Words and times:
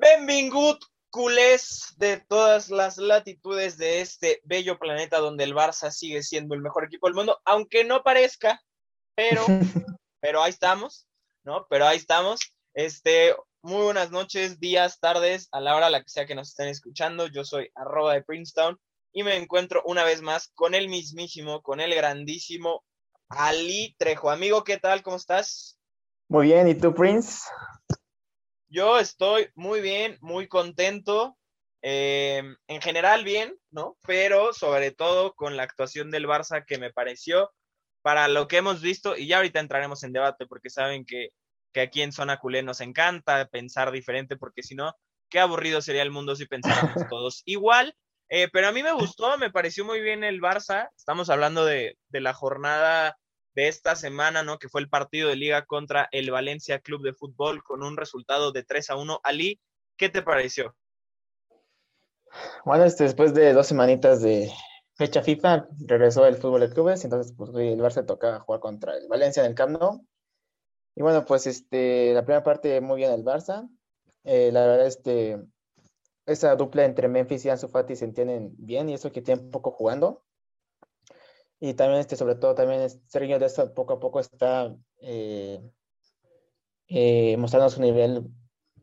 Benvingut, 0.00 0.84
culés 1.10 1.94
de 1.96 2.18
todas 2.28 2.68
las 2.70 2.98
latitudes 2.98 3.76
de 3.78 4.00
este 4.00 4.40
bello 4.44 4.78
planeta 4.78 5.18
donde 5.18 5.42
el 5.44 5.54
Barça 5.54 5.90
sigue 5.90 6.22
siendo 6.22 6.54
el 6.54 6.60
mejor 6.60 6.84
equipo 6.84 7.08
del 7.08 7.16
mundo, 7.16 7.40
aunque 7.44 7.84
no 7.84 8.02
parezca, 8.02 8.62
pero, 9.16 9.44
pero 10.20 10.42
ahí 10.42 10.50
estamos, 10.50 11.08
¿no? 11.42 11.66
Pero 11.68 11.86
ahí 11.86 11.96
estamos. 11.96 12.40
Este, 12.74 13.34
muy 13.62 13.82
buenas 13.82 14.12
noches, 14.12 14.60
días, 14.60 15.00
tardes, 15.00 15.48
a 15.50 15.60
la 15.60 15.74
hora 15.74 15.86
a 15.86 15.90
la 15.90 16.02
que 16.02 16.10
sea 16.10 16.26
que 16.26 16.36
nos 16.36 16.50
estén 16.50 16.68
escuchando. 16.68 17.26
Yo 17.26 17.44
soy 17.44 17.68
arroba 17.74 18.14
de 18.14 18.22
Princeton 18.22 18.78
y 19.12 19.24
me 19.24 19.36
encuentro 19.36 19.82
una 19.84 20.04
vez 20.04 20.22
más 20.22 20.52
con 20.54 20.74
el 20.74 20.88
mismísimo, 20.88 21.60
con 21.62 21.80
el 21.80 21.92
grandísimo 21.94 22.84
Ali 23.28 23.96
Trejo. 23.98 24.30
Amigo, 24.30 24.62
¿qué 24.62 24.78
tal? 24.78 25.02
¿Cómo 25.02 25.16
estás? 25.16 25.76
Muy 26.28 26.46
bien, 26.46 26.68
¿y 26.68 26.74
tú, 26.74 26.94
Prince? 26.94 27.48
Yo 28.68 28.98
estoy 28.98 29.48
muy 29.54 29.80
bien, 29.80 30.18
muy 30.20 30.48
contento. 30.48 31.36
eh, 31.82 32.42
en 32.66 32.80
general 32.82 33.22
bien, 33.24 33.56
¿no? 33.70 33.96
Pero 34.06 34.52
sobre 34.52 34.90
todo 34.90 35.34
con 35.34 35.56
la 35.56 35.62
actuación 35.62 36.10
del 36.10 36.26
Barça 36.26 36.64
que 36.66 36.76
me 36.78 36.92
pareció 36.92 37.52
para 38.02 38.26
lo 38.28 38.48
que 38.48 38.58
hemos 38.58 38.80
visto, 38.82 39.16
y 39.16 39.28
ya 39.28 39.36
ahorita 39.38 39.60
entraremos 39.60 40.02
en 40.02 40.12
debate 40.12 40.46
porque 40.46 40.70
saben 40.70 41.04
que, 41.06 41.28
que 41.72 41.80
aquí 41.82 42.02
en 42.02 42.12
Zona 42.12 42.38
Culé 42.38 42.62
nos 42.64 42.80
encanta 42.80 43.46
pensar 43.48 43.92
diferente 43.92 44.36
porque 44.36 44.62
si 44.64 44.74
no, 44.74 44.92
qué 45.30 45.38
aburrido 45.40 45.80
sería 45.82 46.02
el 46.02 46.10
mundo 46.10 46.34
si 46.36 46.46
pensáramos 46.46 46.94
todos 47.10 47.42
igual. 47.44 47.94
Eh, 48.30 48.48
pero 48.52 48.68
a 48.68 48.72
mí 48.72 48.82
me 48.82 48.92
gustó, 48.92 49.38
me 49.38 49.50
pareció 49.50 49.84
muy 49.84 50.00
bien 50.00 50.24
el 50.24 50.40
Barça. 50.40 50.90
Estamos 50.96 51.30
hablando 51.30 51.64
de, 51.64 51.96
de 52.08 52.20
la 52.20 52.34
jornada 52.34 53.16
de 53.58 53.66
esta 53.66 53.96
semana, 53.96 54.44
¿no? 54.44 54.60
Que 54.60 54.68
fue 54.68 54.80
el 54.80 54.88
partido 54.88 55.28
de 55.28 55.34
liga 55.34 55.66
contra 55.66 56.08
el 56.12 56.30
Valencia 56.30 56.78
Club 56.78 57.02
de 57.02 57.12
Fútbol 57.12 57.64
con 57.64 57.82
un 57.82 57.96
resultado 57.96 58.52
de 58.52 58.62
3 58.62 58.90
a 58.90 58.94
1. 58.94 59.18
Ali, 59.24 59.60
¿qué 59.96 60.08
te 60.08 60.22
pareció? 60.22 60.76
Bueno, 62.64 62.84
este, 62.84 63.02
después 63.02 63.34
de 63.34 63.52
dos 63.52 63.66
semanitas 63.66 64.22
de 64.22 64.48
fecha 64.94 65.24
FIFA, 65.24 65.66
regresó 65.88 66.24
el 66.26 66.36
fútbol 66.36 66.60
de 66.60 66.70
clubes, 66.70 67.02
entonces 67.02 67.34
pues 67.36 67.50
el 67.50 67.80
Barça 67.80 68.06
toca 68.06 68.38
jugar 68.38 68.60
contra 68.60 68.96
el 68.96 69.08
Valencia 69.08 69.42
en 69.42 69.50
el 69.50 69.56
Camp 69.56 69.76
Nou. 69.76 70.06
Y 70.94 71.02
bueno, 71.02 71.24
pues 71.24 71.48
este, 71.48 72.14
la 72.14 72.22
primera 72.22 72.44
parte 72.44 72.80
muy 72.80 72.98
bien 72.98 73.10
el 73.10 73.24
Barça. 73.24 73.68
Eh, 74.22 74.52
la 74.52 74.68
verdad, 74.68 74.86
este, 74.86 75.36
esa 76.26 76.54
dupla 76.54 76.84
entre 76.84 77.08
Memphis 77.08 77.44
y 77.44 77.50
Ansu 77.50 77.66
Fati 77.66 77.96
se 77.96 78.04
entienden 78.04 78.54
bien 78.56 78.88
y 78.88 78.94
eso 78.94 79.10
que 79.10 79.20
tienen 79.20 79.50
poco 79.50 79.72
jugando. 79.72 80.22
Y 81.60 81.74
también, 81.74 82.00
este, 82.00 82.16
sobre 82.16 82.36
todo, 82.36 82.54
también 82.54 82.88
Sergio 83.08 83.38
Desta 83.38 83.72
poco 83.74 83.94
a 83.94 84.00
poco 84.00 84.20
está 84.20 84.74
eh, 85.00 85.60
eh, 86.88 87.36
mostrando 87.36 87.68
su 87.70 87.80
nivel 87.80 88.28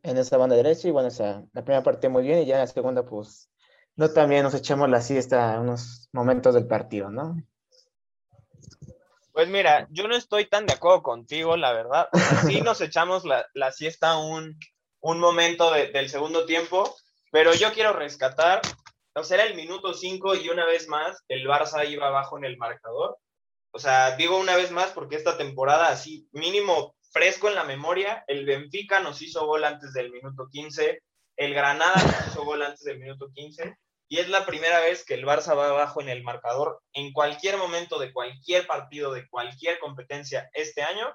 en 0.04 0.18
esa 0.18 0.38
banda 0.38 0.56
derecha. 0.56 0.88
Y 0.88 0.92
bueno, 0.92 1.08
o 1.08 1.12
sea, 1.12 1.44
la 1.54 1.64
primera 1.64 1.84
parte 1.84 2.10
muy 2.10 2.24
bien 2.24 2.40
y 2.40 2.46
ya 2.46 2.58
la 2.58 2.68
segunda, 2.68 3.06
pues, 3.06 3.50
no 3.96 4.10
también 4.10 4.44
nos 4.44 4.54
echamos 4.54 4.90
la 4.90 5.02
siesta 5.02 5.60
unos 5.60 6.10
momentos 6.12 6.54
del 6.54 6.68
partido, 6.68 7.10
¿no? 7.10 7.38
Pues 9.32 9.50
mira, 9.50 9.88
yo 9.92 10.08
no 10.08 10.16
estoy 10.16 10.48
tan 10.48 10.66
de 10.66 10.74
acuerdo 10.74 11.04
contigo, 11.04 11.58
la 11.58 11.74
verdad. 11.74 12.08
Sí 12.48 12.62
nos 12.62 12.80
echamos 12.82 13.26
la, 13.26 13.46
la 13.54 13.72
siesta 13.72 14.18
un, 14.18 14.58
un 15.02 15.20
momento 15.20 15.72
de- 15.72 15.92
del 15.92 16.10
segundo 16.10 16.46
tiempo, 16.46 16.96
pero 17.32 17.54
yo 17.54 17.74
quiero 17.74 17.92
rescatar, 17.94 18.62
o 19.16 19.24
sea, 19.24 19.38
era 19.38 19.46
el 19.46 19.56
minuto 19.56 19.94
5 19.94 20.36
y 20.36 20.50
una 20.50 20.66
vez 20.66 20.88
más 20.88 21.24
el 21.30 21.48
Barça 21.48 21.88
iba 21.88 22.08
abajo 22.08 22.38
en 22.38 22.46
el 22.46 22.58
marcador. 22.58 23.18
O 23.72 23.80
sea, 23.80 24.16
digo 24.16 24.38
una 24.38 24.56
vez 24.56 24.72
más 24.72 24.92
porque 24.92 25.16
esta 25.16 25.38
temporada 25.38 25.88
así, 25.88 26.28
mínimo 26.32 26.96
fresco 27.12 27.48
en 27.48 27.56
la 27.56 27.64
memoria, 27.64 28.24
el 28.28 28.46
Benfica 28.46 29.00
nos 29.00 29.22
hizo 29.22 29.46
gol 29.46 29.64
antes 29.64 29.94
del 29.94 30.12
minuto 30.12 30.48
15, 30.52 31.02
el 31.38 31.54
Granada 31.54 31.96
nos 31.96 32.28
hizo 32.28 32.44
gol 32.44 32.62
antes 32.62 32.82
del 32.82 33.00
minuto 33.00 33.30
15, 33.34 33.76
y 34.08 34.20
es 34.20 34.30
la 34.30 34.46
primera 34.46 34.82
vez 34.82 35.06
que 35.06 35.14
el 35.14 35.26
Barça 35.26 35.58
va 35.58 35.70
abajo 35.70 36.02
en 36.02 36.10
el 36.10 36.24
marcador 36.24 36.82
en 36.94 37.12
cualquier 37.12 37.58
momento 37.58 38.00
de 38.00 38.14
cualquier 38.14 38.68
partido, 38.68 39.14
de 39.14 39.28
cualquier 39.30 39.80
competencia 39.80 40.50
este 40.54 40.84
año, 40.84 41.14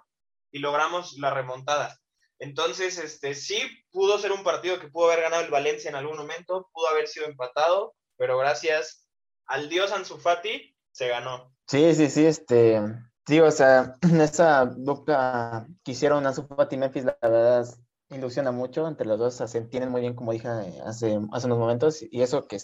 y 0.50 0.59
logramos 0.59 1.19
la 1.19 1.31
remontada. 1.31 1.99
Entonces, 2.41 2.97
este, 2.97 3.34
sí 3.34 3.61
pudo 3.93 4.19
ser 4.19 4.33
un 4.33 4.43
partido 4.43 4.81
que 4.81 4.89
pudo 4.89 5.11
haber 5.11 5.21
ganado 5.21 5.45
el 5.45 5.51
Valencia 5.51 5.91
en 5.91 5.95
algún 5.95 6.17
momento, 6.17 6.71
pudo 6.73 6.89
haber 6.89 7.06
sido 7.06 7.27
empatado, 7.27 7.95
pero 8.17 8.39
gracias 8.39 9.06
al 9.45 9.69
dios 9.69 9.93
Ansu 9.93 10.17
Fati 10.17 10.75
se 10.91 11.09
ganó. 11.09 11.55
Sí, 11.67 11.95
sí, 11.95 12.09
sí, 12.09 12.25
este, 12.25 12.81
digo, 13.27 13.47
o 13.47 13.51
sea, 13.51 13.95
esa 14.23 14.65
dupla 14.65 15.67
que 15.84 15.93
hicieron 15.93 16.27
Ansu 16.27 16.47
Fati 16.47 16.77
y 16.77 16.78
Memphis, 16.78 17.05
la 17.05 17.19
verdad, 17.21 17.67
ilusiona 18.09 18.53
mucho 18.53 18.89
entre 18.89 19.07
los 19.07 19.19
dos, 19.19 19.34
o 19.34 19.37
sea, 19.37 19.47
se 19.47 19.59
entienden 19.59 19.91
muy 19.91 20.01
bien, 20.01 20.15
como 20.15 20.33
dije 20.33 20.49
hace, 20.49 21.21
hace 21.33 21.47
unos 21.47 21.59
momentos, 21.59 22.03
y 22.03 22.22
eso 22.22 22.49
que 22.49 22.59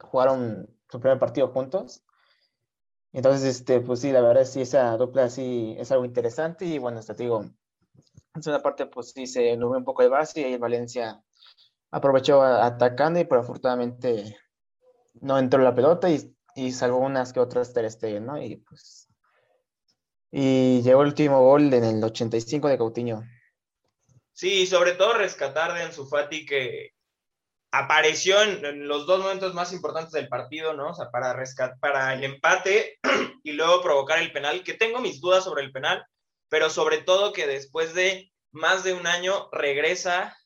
jugaron 0.00 0.68
su 0.90 1.00
primer 1.00 1.18
partido 1.18 1.48
juntos. 1.48 2.02
Entonces, 3.12 3.56
este, 3.56 3.80
pues 3.80 4.00
sí, 4.00 4.12
la 4.12 4.20
verdad, 4.20 4.44
sí, 4.44 4.60
esa 4.60 4.94
dupla 4.98 5.30
sí 5.30 5.74
es 5.78 5.90
algo 5.92 6.04
interesante, 6.04 6.66
y 6.66 6.76
bueno, 6.76 6.98
hasta 6.98 7.14
te 7.14 7.22
digo, 7.22 7.46
en 8.46 8.54
una 8.54 8.62
parte, 8.62 8.86
pues 8.86 9.12
sí, 9.12 9.26
se 9.26 9.56
nubló 9.56 9.78
un 9.78 9.84
poco 9.84 10.02
el 10.02 10.10
Barça, 10.10 10.38
y 10.38 10.44
ahí 10.44 10.56
Valencia 10.56 11.22
aprovechó 11.90 12.42
atacando, 12.42 13.20
y 13.20 13.24
pero 13.24 13.40
afortunadamente 13.40 14.36
no 15.20 15.38
entró 15.38 15.62
la 15.62 15.74
pelota, 15.74 16.10
y, 16.10 16.34
y 16.54 16.72
salvó 16.72 16.98
unas 16.98 17.32
que 17.32 17.40
otras 17.40 17.72
Ter 17.72 17.90
Stegen, 17.90 18.26
¿no? 18.26 18.40
Y 18.40 18.56
pues... 18.56 19.08
Y 20.30 20.82
llegó 20.82 21.00
el 21.02 21.08
último 21.08 21.42
gol 21.42 21.72
en 21.72 21.84
el 21.84 22.04
85 22.04 22.68
de 22.68 22.76
Coutinho. 22.76 23.22
Sí, 24.32 24.66
sobre 24.66 24.92
todo 24.92 25.14
rescatar 25.14 25.72
de 25.72 25.82
Ansu 25.82 26.06
Fati 26.06 26.44
que 26.44 26.92
apareció 27.70 28.42
en, 28.42 28.64
en 28.64 28.88
los 28.88 29.06
dos 29.06 29.20
momentos 29.20 29.54
más 29.54 29.72
importantes 29.72 30.12
del 30.12 30.28
partido, 30.28 30.74
¿no? 30.74 30.90
O 30.90 30.94
sea, 30.94 31.10
para 31.10 31.32
rescat 31.32 31.78
para 31.80 32.14
el 32.14 32.24
empate 32.24 32.98
y 33.42 33.52
luego 33.52 33.82
provocar 33.82 34.20
el 34.20 34.32
penal, 34.32 34.62
que 34.62 34.74
tengo 34.74 35.00
mis 35.00 35.20
dudas 35.20 35.44
sobre 35.44 35.64
el 35.64 35.72
penal, 35.72 36.04
pero 36.48 36.70
sobre 36.70 36.98
todo 36.98 37.32
que 37.32 37.46
después 37.46 37.94
de 37.94 38.32
más 38.52 38.84
de 38.84 38.94
un 38.94 39.06
año 39.06 39.48
regresa 39.52 40.36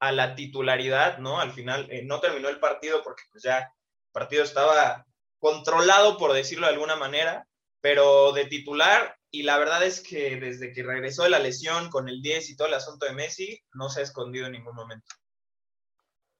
a 0.00 0.12
la 0.12 0.34
titularidad, 0.34 1.18
¿no? 1.18 1.40
Al 1.40 1.52
final 1.52 1.88
eh, 1.90 2.02
no 2.04 2.20
terminó 2.20 2.48
el 2.48 2.60
partido 2.60 3.02
porque 3.02 3.22
pues 3.30 3.44
ya 3.44 3.58
el 3.58 3.66
partido 4.12 4.42
estaba 4.44 5.06
controlado, 5.38 6.18
por 6.18 6.32
decirlo 6.32 6.66
de 6.66 6.72
alguna 6.74 6.96
manera, 6.96 7.46
pero 7.80 8.32
de 8.32 8.46
titular, 8.46 9.16
y 9.30 9.42
la 9.44 9.58
verdad 9.58 9.82
es 9.84 10.00
que 10.00 10.36
desde 10.36 10.72
que 10.72 10.82
regresó 10.82 11.24
de 11.24 11.30
la 11.30 11.38
lesión 11.38 11.88
con 11.90 12.08
el 12.08 12.20
10 12.22 12.50
y 12.50 12.56
todo 12.56 12.68
el 12.68 12.74
asunto 12.74 13.06
de 13.06 13.12
Messi, 13.14 13.58
no 13.72 13.88
se 13.88 14.00
ha 14.00 14.02
escondido 14.04 14.46
en 14.46 14.52
ningún 14.52 14.74
momento. 14.74 15.14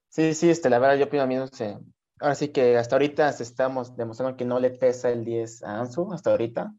Sí, 0.08 0.34
sí, 0.34 0.50
este, 0.50 0.70
la 0.70 0.78
verdad 0.78 0.96
yo 0.98 1.06
opino 1.06 1.26
mismo. 1.26 1.46
se- 1.48 1.78
ahora 2.20 2.34
sí 2.36 2.48
que 2.52 2.76
hasta 2.76 2.94
ahorita 2.96 3.28
estamos 3.30 3.96
demostrando 3.96 4.36
que 4.36 4.44
no 4.44 4.60
le 4.60 4.70
pesa 4.70 5.10
el 5.10 5.24
10 5.24 5.62
a 5.62 5.80
Ansu, 5.80 6.12
hasta 6.12 6.30
ahorita. 6.30 6.72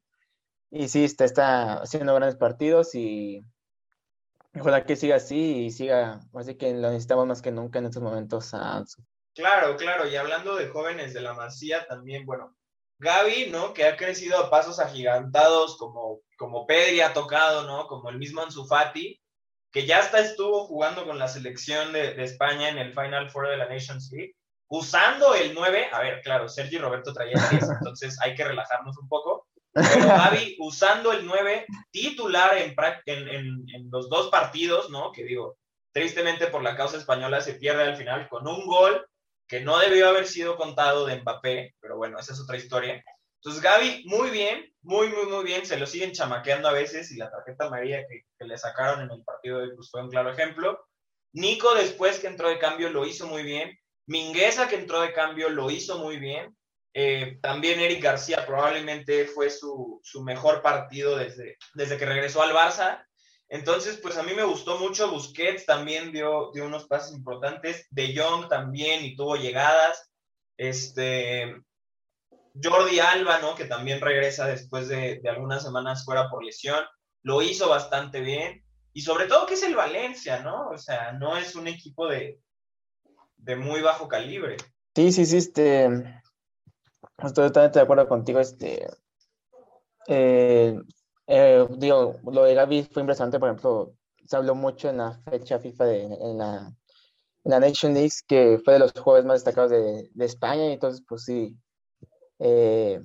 Y 0.76 0.88
sí, 0.88 1.04
este, 1.04 1.24
está 1.24 1.84
haciendo 1.84 2.16
grandes 2.16 2.36
partidos 2.36 2.96
y 2.96 3.46
ojalá 4.60 4.84
que 4.84 4.96
siga 4.96 5.18
así 5.18 5.66
y 5.66 5.72
siga, 5.72 6.22
así 6.34 6.56
que 6.56 6.74
lo 6.74 6.90
necesitamos 6.90 7.28
más 7.28 7.44
que 7.44 7.52
nunca 7.52 7.78
en 7.78 7.86
estos 7.86 8.02
momentos 8.02 8.56
a 8.56 8.78
Ansu. 8.78 9.04
Claro, 9.36 9.78
claro, 9.78 10.08
y 10.08 10.16
hablando 10.16 10.56
de 10.56 10.70
jóvenes 10.70 11.14
de 11.14 11.22
la 11.22 11.36
Masía 11.36 11.86
también, 11.86 12.26
bueno, 12.26 12.58
Gaby, 12.98 13.52
¿no? 13.52 13.76
Que 13.76 13.86
ha 13.86 13.96
crecido 13.96 14.40
a 14.40 14.50
pasos 14.50 14.80
agigantados 14.80 15.78
como, 15.78 16.22
como 16.40 16.66
Pedri 16.66 17.02
ha 17.02 17.14
tocado, 17.14 17.68
¿no? 17.68 17.86
Como 17.86 18.10
el 18.10 18.18
mismo 18.18 18.42
Ansu 18.42 18.66
Fati, 18.66 19.22
que 19.72 19.86
ya 19.86 20.00
hasta 20.00 20.22
estuvo 20.22 20.66
jugando 20.66 21.06
con 21.06 21.20
la 21.20 21.28
selección 21.28 21.94
de, 21.94 22.16
de 22.16 22.24
España 22.24 22.70
en 22.70 22.80
el 22.80 22.94
Final 22.94 23.30
Four 23.30 23.50
de 23.50 23.58
la 23.58 23.70
Nations 23.70 24.10
League, 24.12 24.36
usando 24.70 25.36
el 25.36 25.54
9, 25.54 25.90
a 25.92 26.00
ver, 26.00 26.22
claro, 26.24 26.50
Sergio 26.50 26.80
y 26.80 26.82
Roberto 26.82 27.14
traían 27.14 27.40
el 27.44 27.50
10, 27.60 27.70
entonces 27.70 28.20
hay 28.22 28.34
que 28.34 28.44
relajarnos 28.44 28.98
un 28.98 29.08
poco, 29.08 29.46
pero 29.74 30.08
Gaby 30.08 30.58
usando 30.60 31.12
el 31.12 31.26
9 31.26 31.66
titular 31.92 32.58
en, 32.58 33.66
los 33.92 34.10
dos 34.10 34.30
partidos, 34.30 34.90
¿no? 34.90 35.12
Que 35.12 35.24
digo, 35.24 35.58
tristemente 35.92 36.48
por 36.48 36.62
la 36.62 36.76
causa 36.76 36.98
española 36.98 37.42
se 37.42 37.56
pierde 37.56 37.84
al 37.84 37.98
final 37.98 38.30
con 38.30 38.48
un 38.48 38.66
gol 38.66 39.08
que 39.48 39.62
no 39.62 39.80
debió 39.80 40.10
haber 40.10 40.28
sido 40.28 40.56
contado 40.56 41.06
de 41.06 41.20
Mbappé, 41.20 41.76
pero 41.80 41.98
bueno, 41.98 42.20
esa 42.20 42.34
es 42.34 42.40
otra 42.40 42.58
historia. 42.58 43.04
Entonces 43.38 43.62
Gaby, 43.62 44.04
muy 44.06 44.30
bien, 44.30 44.74
muy, 44.82 45.10
muy, 45.10 45.26
muy 45.26 45.44
bien, 45.44 45.66
se 45.66 45.78
lo 45.78 45.86
siguen 45.86 46.14
chamaqueando 46.14 46.70
a 46.70 46.74
veces 46.74 47.12
y 47.12 47.18
la 47.18 47.30
tarjeta 47.30 47.66
amarilla 47.66 48.08
que, 48.08 48.22
que 48.38 48.46
le 48.46 48.58
sacaron 48.58 49.02
en 49.02 49.12
el 49.12 49.24
partido 49.24 49.60
de 49.60 49.76
pues, 49.76 49.90
fue 49.90 50.04
un 50.04 50.10
claro 50.10 50.32
ejemplo. 50.32 50.86
Nico 51.34 51.74
después 51.74 52.20
que 52.20 52.28
entró 52.28 52.50
de 52.50 52.60
cambio 52.60 52.90
lo 52.90 53.06
hizo 53.06 53.28
muy 53.28 53.44
bien. 53.44 53.78
Mingueza 54.06 54.68
que 54.68 54.76
entró 54.76 55.02
de 55.02 55.14
cambio 55.14 55.50
lo 55.50 55.72
hizo 55.72 55.98
muy 55.98 56.18
bien. 56.18 56.56
Eh, 56.94 57.40
también 57.42 57.80
Eric 57.80 58.04
García 58.04 58.46
probablemente 58.46 59.26
fue 59.26 59.50
su, 59.50 60.00
su 60.04 60.24
mejor 60.24 60.62
partido 60.62 61.18
desde, 61.18 61.58
desde 61.74 61.98
que 61.98 62.06
regresó 62.06 62.44
al 62.44 62.54
Barça. 62.54 63.06
Entonces, 63.50 63.98
pues 63.98 64.18
a 64.18 64.24
mí 64.24 64.34
me 64.34 64.44
gustó 64.44 64.78
mucho. 64.78 65.12
Busquets 65.12 65.66
también 65.66 66.12
dio, 66.12 66.52
dio 66.54 66.66
unos 66.66 66.86
pases 66.86 67.16
importantes. 67.16 67.88
De 67.92 68.16
Jong 68.16 68.48
también 68.48 69.04
y 69.04 69.16
tuvo 69.16 69.36
llegadas. 69.36 70.12
Este, 70.58 71.56
Jordi 72.62 73.00
Alba, 73.00 73.40
¿no? 73.40 73.56
Que 73.56 73.66
también 73.66 74.02
regresa 74.02 74.48
después 74.48 74.88
de, 74.88 75.20
de 75.22 75.30
algunas 75.30 75.64
semanas 75.64 76.06
fuera 76.06 76.30
por 76.30 76.44
lesión. 76.44 76.84
Lo 77.24 77.42
hizo 77.42 77.70
bastante 77.70 78.22
bien. 78.22 78.64
Y 78.94 79.02
sobre 79.02 79.26
todo 79.26 79.48
que 79.48 79.56
es 79.56 79.64
el 79.64 79.76
Valencia, 79.76 80.40
¿no? 80.40 80.70
O 80.70 80.78
sea, 80.78 81.14
no 81.14 81.38
es 81.38 81.56
un 81.56 81.68
equipo 81.68 82.08
de, 82.08 82.40
de 83.38 83.56
muy 83.56 83.82
bajo 83.82 84.08
calibre. 84.08 84.58
Sí, 84.96 85.12
sí, 85.12 85.26
sí, 85.26 85.38
este, 85.38 86.22
estoy 87.18 87.48
totalmente 87.48 87.80
de 87.80 87.84
acuerdo 87.84 88.08
contigo, 88.08 88.40
este, 88.40 88.88
eh, 90.08 90.80
eh, 91.28 91.68
digo, 91.78 92.20
lo 92.24 92.44
de 92.44 92.54
Gaby 92.54 92.84
fue 92.92 93.02
impresionante, 93.02 93.40
por 93.40 93.50
ejemplo, 93.50 93.94
se 94.26 94.36
habló 94.36 94.56
mucho 94.56 94.90
en 94.90 94.98
la 94.98 95.14
fecha 95.30 95.60
FIFA 95.60 95.86
de, 95.86 96.04
en 96.04 96.38
la, 96.38 96.74
en 97.44 97.52
la 97.52 97.60
Nation 97.60 97.94
League, 97.94 98.12
que 98.28 98.60
fue 98.64 98.74
de 98.74 98.80
los 98.80 98.92
jugadores 98.94 99.26
más 99.26 99.36
destacados 99.36 99.72
de, 99.72 100.10
de 100.14 100.26
España, 100.26 100.66
y 100.68 100.74
entonces, 100.74 101.04
pues 101.08 101.24
sí, 101.24 101.58
eh, 102.40 103.02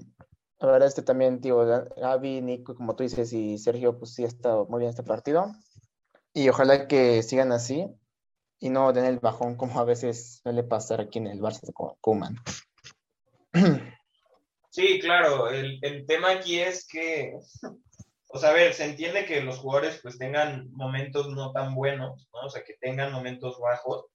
la 0.61 0.71
verdad, 0.73 0.93
también, 1.05 1.41
digo, 1.41 1.65
Gaby, 1.97 2.43
Nico, 2.43 2.75
como 2.75 2.97
tú 2.97 3.05
dices, 3.05 3.33
y 3.33 3.59
Sergio, 3.59 3.99
pues 3.99 4.15
sí 4.15 4.25
ha 4.25 4.29
estado 4.29 4.67
muy 4.67 4.81
bien 4.81 4.91
este 4.91 5.05
partido, 5.05 5.53
y 6.35 6.49
ojalá 6.49 6.89
que 6.89 7.23
sigan 7.23 7.53
así, 7.53 7.87
y 8.61 8.71
no 8.71 8.93
den 8.93 9.05
el 9.05 9.21
bajón 9.21 9.57
como 9.57 9.79
a 9.79 9.85
veces 9.85 10.41
suele 10.43 10.65
pasar 10.65 11.01
aquí 11.01 11.19
en 11.19 11.29
el 11.29 11.41
Barça 11.41 11.73
con 11.73 11.95
Kuman. 12.01 12.37
Sí, 14.70 15.00
claro, 15.00 15.49
el, 15.49 15.79
el, 15.82 16.06
tema 16.06 16.31
aquí 16.31 16.61
es 16.61 16.87
que, 16.87 17.35
o 18.29 18.38
sea, 18.38 18.50
a 18.50 18.53
ver, 18.53 18.75
se 18.75 18.85
entiende 18.85 19.25
que 19.25 19.41
los 19.41 19.59
jugadores 19.59 19.99
pues 20.03 20.19
tengan 20.19 20.70
momentos 20.73 21.29
no 21.29 21.53
tan 21.53 21.75
buenos, 21.75 22.29
¿no? 22.32 22.41
O 22.47 22.50
sea, 22.50 22.62
que 22.62 22.75
tengan 22.81 23.12
momentos 23.12 23.59
bajos, 23.59 24.06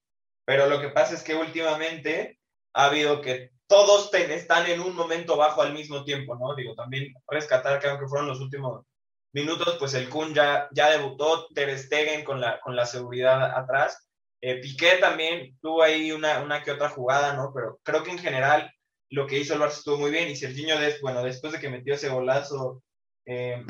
pero 0.45 0.67
lo 0.67 0.79
que 0.79 0.89
pasa 0.89 1.15
es 1.15 1.23
que 1.23 1.35
últimamente 1.35 2.39
ha 2.73 2.85
habido 2.85 3.21
que 3.21 3.51
todos 3.67 4.13
están 4.13 4.67
en 4.69 4.81
un 4.81 4.95
momento 4.95 5.35
bajo 5.38 5.61
al 5.61 5.73
mismo 5.73 6.03
tiempo, 6.03 6.35
¿no? 6.35 6.53
Digo, 6.56 6.75
también 6.75 7.13
rescatar 7.27 7.79
que 7.79 7.88
aunque 7.88 8.07
fueron 8.07 8.27
los 8.27 8.39
últimos 8.39 8.85
minutos, 9.33 9.77
pues 9.79 9.95
el 9.95 10.09
Kun 10.09 10.33
ya, 10.33 10.67
ya 10.71 10.91
debutó, 10.91 11.47
Ter 11.56 11.77
Stegen 11.77 12.23
con 12.23 12.39
la, 12.39 12.59
con 12.59 12.75
la 12.75 12.85
seguridad 12.85 13.57
atrás, 13.57 14.07
eh, 14.41 14.59
Piqué 14.61 14.97
también 14.97 15.57
tuvo 15.61 15.81
ahí 15.81 16.11
una, 16.11 16.41
una 16.41 16.61
que 16.61 16.71
otra 16.71 16.89
jugada, 16.89 17.33
¿no? 17.33 17.51
Pero 17.53 17.79
creo 17.83 18.03
que 18.03 18.11
en 18.11 18.19
general 18.19 18.71
lo 19.13 19.27
que 19.27 19.38
hizo 19.38 19.54
el 19.54 19.60
Barça 19.60 19.77
estuvo 19.77 19.98
muy 19.98 20.10
bien 20.10 20.27
y 20.27 20.36
Serginho, 20.36 20.75
bueno, 21.04 21.24
después 21.24 21.54
de 21.54 21.60
que 21.60 21.69
metió 21.69 21.94
ese 21.94 22.10
golazo 22.10 22.81
eh, 23.25 23.63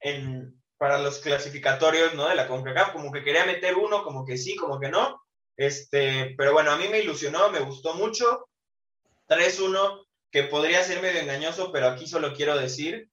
en, 0.00 0.62
para 0.76 0.98
los 0.98 1.20
clasificatorios, 1.20 2.14
¿no? 2.14 2.28
De 2.28 2.34
la 2.34 2.46
CONCACAF, 2.46 2.92
como 2.92 3.10
que 3.10 3.24
quería 3.24 3.46
meter 3.46 3.76
uno, 3.76 4.04
como 4.04 4.26
que 4.26 4.36
sí, 4.36 4.56
como 4.56 4.78
que 4.78 4.90
no, 4.90 5.22
este, 5.56 6.34
pero 6.36 6.52
bueno, 6.52 6.70
a 6.70 6.76
mí 6.76 6.86
me 6.88 7.00
ilusionó, 7.00 7.50
me 7.50 7.60
gustó 7.60 7.94
mucho, 7.94 8.46
3-1, 9.28 10.06
que 10.30 10.42
podría 10.42 10.82
ser 10.82 11.00
medio 11.00 11.20
engañoso, 11.20 11.72
pero 11.72 11.88
aquí 11.88 12.06
solo 12.06 12.34
quiero 12.34 12.58
decir 12.58 13.08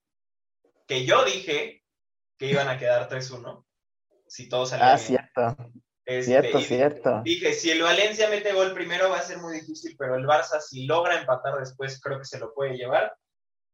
que 0.88 1.06
yo 1.06 1.24
dije 1.24 1.84
que 2.38 2.48
iban 2.48 2.68
a 2.68 2.78
quedar 2.78 3.08
3-1, 3.08 3.64
si 4.28 4.50
todo 4.50 4.66
salía 4.66 4.94
ah, 4.94 4.98
cierto. 4.98 5.56
Este, 6.06 6.24
cierto, 6.24 6.60
cierto. 6.60 7.22
Dije, 7.24 7.54
si 7.54 7.72
el 7.72 7.82
Valencia 7.82 8.30
mete 8.30 8.54
gol 8.54 8.74
primero 8.74 9.10
va 9.10 9.18
a 9.18 9.24
ser 9.24 9.40
muy 9.40 9.60
difícil, 9.60 9.96
pero 9.98 10.16
el 10.16 10.26
Barça 10.26 10.60
si 10.60 10.86
logra 10.86 11.20
empatar 11.20 11.58
después 11.58 12.00
creo 12.00 12.20
que 12.20 12.26
se 12.26 12.38
lo 12.38 12.54
puede 12.54 12.78
llevar. 12.78 13.16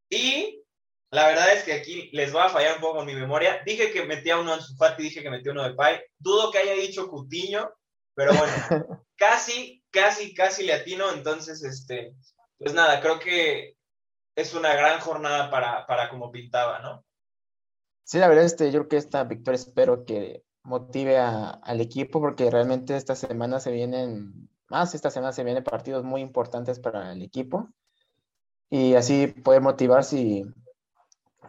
Y 0.10 0.63
la 1.12 1.28
verdad 1.28 1.54
es 1.54 1.63
que 1.63 1.74
aquí 1.74 2.10
les 2.13 2.33
va 2.33 2.45
a 2.45 2.50
fallar 2.50 2.75
un 2.75 2.81
poco 2.81 3.04
mi 3.04 3.13
memoria. 3.13 3.62
Dije 3.66 3.92
que 3.92 4.06
metía 4.06 4.39
uno 4.39 4.54
en 4.54 4.62
su 4.62 4.75
y 4.98 5.04
dije 5.04 5.22
que 5.22 5.30
metía 5.30 5.51
uno 5.51 5.63
de 5.63 5.74
Pai. 5.74 6.01
Dudo 6.18 6.51
que 6.51 6.60
haya 6.60 6.74
dicho 6.74 7.10
Cutiño, 7.10 7.69
pero 8.16 8.31
bueno, 8.34 8.54
casi, 9.18 9.84
casi, 9.89 10.34
casi 10.34 10.63
le 10.63 10.74
atino. 10.74 11.12
Entonces, 11.12 11.62
este, 11.66 12.13
pues 12.57 12.74
nada, 12.74 13.01
creo 13.01 13.19
que 13.19 13.75
es 14.38 14.54
una 14.54 14.74
gran 14.74 15.01
jornada 15.01 15.51
para, 15.51 15.86
para 15.86 16.10
como 16.10 16.31
pintaba, 16.31 16.80
¿no? 16.80 17.06
Sí, 18.06 18.18
la 18.18 18.30
verdad, 18.30 18.45
este, 18.45 18.72
yo 18.72 18.80
creo 18.80 18.88
que 18.88 18.98
esta 18.98 19.25
victoria 19.25 19.57
espero 19.57 20.06
que 20.06 20.44
motive 20.63 21.18
al 21.18 21.81
equipo 21.81 22.22
porque 22.22 22.50
realmente 22.52 22.96
esta 22.96 23.16
semana 23.16 23.60
se 23.60 23.72
vienen, 23.72 24.50
más 24.69 24.94
esta 24.96 25.10
semana 25.10 25.34
se 25.34 25.44
vienen 25.44 25.63
partidos 25.63 26.04
muy 26.04 26.22
importantes 26.22 26.80
para 26.80 27.12
el 27.12 27.22
equipo 27.22 27.69
y 28.69 28.96
así 28.96 29.28
poder 29.28 29.62
motivarse 29.62 30.18
y 30.18 30.46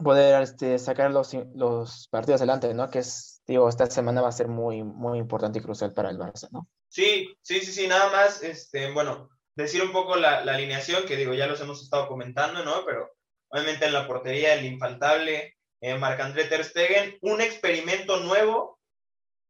poder 0.02 0.42
este, 0.42 0.78
sacar 0.78 1.10
los, 1.10 1.34
los 1.54 2.08
partidos 2.08 2.40
adelante, 2.40 2.72
¿no? 2.74 2.90
Que 2.90 3.00
es, 3.00 3.42
digo, 3.46 3.68
esta 3.68 3.86
semana 3.86 4.22
va 4.22 4.28
a 4.28 4.32
ser 4.32 4.48
muy, 4.48 4.82
muy 4.82 5.18
importante 5.18 5.58
y 5.58 5.62
crucial 5.62 5.92
para 5.92 6.10
el 6.10 6.18
Barça, 6.18 6.48
¿no? 6.50 6.68
Sí, 6.88 7.36
sí, 7.42 7.60
sí, 7.60 7.72
sí, 7.72 7.86
nada 7.86 8.10
más, 8.10 8.42
este, 8.42 8.90
bueno, 8.92 9.30
decir 9.54 9.82
un 9.82 9.92
poco 9.92 10.16
la, 10.16 10.44
la 10.44 10.54
alineación, 10.54 11.04
que 11.06 11.16
digo, 11.16 11.34
ya 11.34 11.46
los 11.46 11.60
hemos 11.60 11.82
estado 11.82 12.08
comentando, 12.08 12.64
¿no? 12.64 12.84
Pero 12.84 13.12
obviamente 13.48 13.86
en 13.86 13.92
la 13.92 14.06
portería, 14.06 14.54
el 14.54 14.64
infaltable 14.64 15.56
eh, 15.80 15.96
Marc-André 15.96 16.44
Ter 16.44 16.64
Stegen, 16.64 17.18
un 17.20 17.40
experimento 17.40 18.20
nuevo 18.20 18.78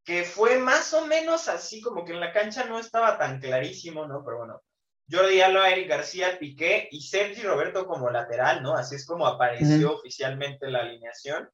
que 0.05 0.25
fue 0.25 0.59
más 0.59 0.93
o 0.95 1.07
menos 1.07 1.49
así, 1.49 1.81
como 1.81 2.05
que 2.05 2.13
en 2.13 2.21
la 2.21 2.33
cancha 2.33 2.65
no 2.65 2.79
estaba 2.79 3.19
tan 3.19 3.41
clarísimo, 3.41 4.07
¿no? 4.07 4.25
Pero 4.25 4.39
bueno, 4.39 4.63
Jordi 5.11 5.41
Alba, 5.41 5.71
Eric 5.71 5.89
García, 5.89 6.39
Piqué 6.39 6.89
y 6.91 7.03
Sergi 7.03 7.43
Roberto 7.43 7.87
como 7.87 8.11
lateral, 8.11 8.63
¿no? 8.63 8.75
Así 8.75 8.97
es 8.97 9.07
como 9.07 9.27
apareció 9.27 9.95
oficialmente 9.95 10.71
la 10.71 10.81
alineación. 10.81 11.49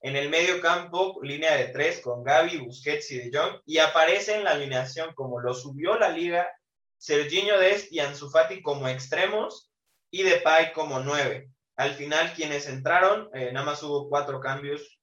En 0.00 0.16
el 0.16 0.30
medio 0.30 0.60
campo, 0.60 1.20
línea 1.22 1.56
de 1.56 1.66
tres 1.66 2.00
con 2.00 2.24
Gaby, 2.24 2.58
Busquets 2.58 3.10
y 3.12 3.18
De 3.18 3.38
Jong, 3.38 3.60
y 3.66 3.78
aparece 3.78 4.36
en 4.36 4.44
la 4.44 4.52
alineación 4.52 5.14
como 5.14 5.40
lo 5.40 5.54
subió 5.54 5.96
la 5.96 6.08
liga, 6.08 6.50
Serginho 6.98 7.58
Dest 7.58 7.92
y 7.92 8.00
Ansu 8.00 8.30
Fati 8.30 8.62
como 8.62 8.88
extremos 8.88 9.70
y 10.10 10.22
Depay 10.22 10.72
como 10.72 11.00
nueve. 11.00 11.50
Al 11.76 11.94
final, 11.94 12.32
quienes 12.34 12.68
entraron, 12.68 13.28
eh, 13.34 13.50
nada 13.52 13.66
más 13.66 13.82
hubo 13.82 14.08
cuatro 14.08 14.40
cambios, 14.40 14.98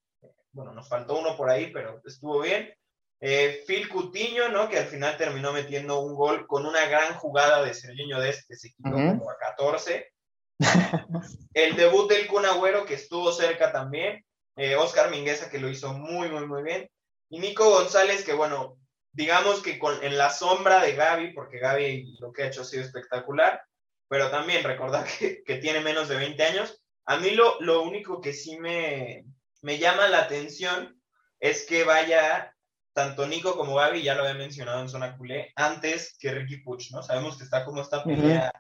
bueno, 0.52 0.74
nos 0.74 0.88
faltó 0.88 1.18
uno 1.18 1.36
por 1.36 1.50
ahí, 1.50 1.72
pero 1.72 2.02
estuvo 2.06 2.42
bien. 2.42 2.74
Eh, 3.22 3.64
Phil 3.68 3.90
Cutiño, 3.90 4.50
¿no? 4.50 4.70
Que 4.70 4.78
al 4.78 4.88
final 4.88 5.18
terminó 5.18 5.52
metiendo 5.52 6.00
un 6.00 6.16
gol 6.16 6.48
con 6.48 6.66
una 6.66 6.86
gran 6.86 7.16
jugada 7.16 7.64
de 7.64 7.74
Serginho 7.74 8.20
Dest, 8.20 8.48
que 8.48 8.56
se 8.56 8.74
quitó 8.74 8.92
como 8.92 9.30
a 9.30 9.38
14. 9.38 10.12
El 11.54 11.76
debut 11.76 12.10
del 12.10 12.28
Kun 12.28 12.46
Agüero, 12.46 12.86
que 12.86 12.94
estuvo 12.94 13.32
cerca 13.32 13.72
también. 13.72 14.26
Eh, 14.56 14.76
Oscar 14.76 15.10
Mingueza, 15.10 15.50
que 15.50 15.60
lo 15.60 15.70
hizo 15.70 15.94
muy, 15.94 16.30
muy, 16.30 16.46
muy 16.46 16.64
bien. 16.64 16.90
Y 17.30 17.40
Nico 17.40 17.70
González, 17.70 18.24
que 18.24 18.34
bueno, 18.34 18.78
digamos 19.12 19.62
que 19.62 19.78
con, 19.78 20.02
en 20.04 20.18
la 20.18 20.30
sombra 20.30 20.82
de 20.82 20.94
Gaby, 20.96 21.34
porque 21.34 21.60
Gaby 21.60 22.18
lo 22.20 22.32
que 22.32 22.44
ha 22.44 22.48
hecho 22.48 22.62
ha 22.62 22.66
sido 22.66 22.84
espectacular, 22.84 23.62
pero 24.08 24.32
también 24.32 24.64
recordar 24.64 25.06
que, 25.20 25.44
que 25.44 25.58
tiene 25.58 25.82
menos 25.82 26.08
de 26.08 26.16
20 26.16 26.44
años. 26.44 26.84
A 27.06 27.18
mí 27.18 27.32
lo, 27.32 27.60
lo 27.62 27.82
único 27.82 28.22
que 28.22 28.34
sí 28.34 28.58
me, 28.60 29.26
me 29.62 29.78
llama 29.78 30.08
la 30.08 30.20
atención 30.20 31.02
es 31.40 31.66
que 31.66 31.84
vaya 31.84 32.56
tanto 32.94 33.28
Nico 33.28 33.56
como 33.56 33.76
Gaby, 33.76 34.04
ya 34.04 34.16
lo 34.16 34.24
había 34.24 34.36
mencionado 34.36 34.82
en 34.82 34.90
zona 34.90 35.18
culé, 35.18 35.52
antes 35.56 36.16
que 36.20 36.32
Ricky 36.32 36.58
Puch, 36.58 36.92
¿no? 36.92 37.02
Sabemos 37.04 37.38
que 37.38 37.44
está 37.44 37.66
como 37.66 37.82
esta 37.82 38.04
pelea 38.04 38.52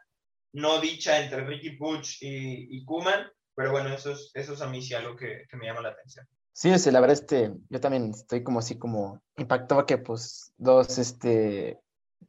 no 0.53 0.79
dicha 0.79 1.19
entre 1.19 1.45
Ricky 1.45 1.71
Puch 1.71 2.21
y, 2.21 2.77
y 2.77 2.85
Kuman, 2.85 3.27
pero 3.55 3.71
bueno, 3.71 3.89
eso 3.89 4.11
es, 4.11 4.31
eso 4.33 4.53
es 4.53 4.61
a 4.61 4.67
mí 4.67 4.81
sí 4.81 4.93
algo 4.93 5.15
que, 5.15 5.45
que 5.49 5.57
me 5.57 5.65
llama 5.65 5.81
la 5.81 5.89
atención. 5.89 6.27
Sí, 6.53 6.77
sí, 6.77 6.91
la 6.91 6.99
verdad, 6.99 7.17
este, 7.21 7.53
yo 7.69 7.79
también 7.79 8.11
estoy 8.11 8.43
como 8.43 8.59
así 8.59 8.77
como 8.77 9.21
impactado 9.37 9.85
que 9.85 9.97
pues 9.97 10.51
dos 10.57 10.97
este, 10.97 11.79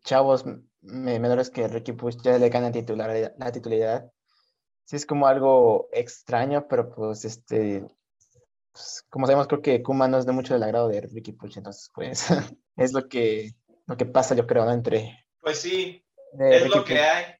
chavos 0.04 0.44
menores 0.82 1.50
que 1.50 1.68
Ricky 1.68 1.92
Puch 1.92 2.16
ya 2.22 2.38
le 2.38 2.48
ganan 2.48 2.72
titular, 2.72 3.34
la 3.36 3.52
titularidad. 3.52 4.10
Sí, 4.84 4.96
es 4.96 5.06
como 5.06 5.26
algo 5.26 5.88
extraño, 5.92 6.66
pero 6.68 6.90
pues 6.90 7.24
este, 7.24 7.86
pues, 8.72 9.04
como 9.08 9.26
sabemos, 9.26 9.48
creo 9.48 9.62
que 9.62 9.82
Kuma 9.82 10.08
no 10.08 10.18
es 10.18 10.26
de 10.26 10.32
mucho 10.32 10.54
del 10.54 10.62
agrado 10.62 10.88
de 10.88 11.00
Ricky 11.00 11.32
Puch, 11.32 11.56
entonces, 11.56 11.90
pues, 11.94 12.26
es 12.76 12.92
lo 12.92 13.08
que, 13.08 13.52
lo 13.86 13.96
que 13.96 14.06
pasa, 14.06 14.34
yo 14.34 14.46
creo, 14.46 14.70
entre... 14.70 15.26
Pues 15.40 15.58
sí, 15.58 16.04
es 16.38 16.68
lo 16.68 16.84
que 16.84 17.00
hay. 17.00 17.34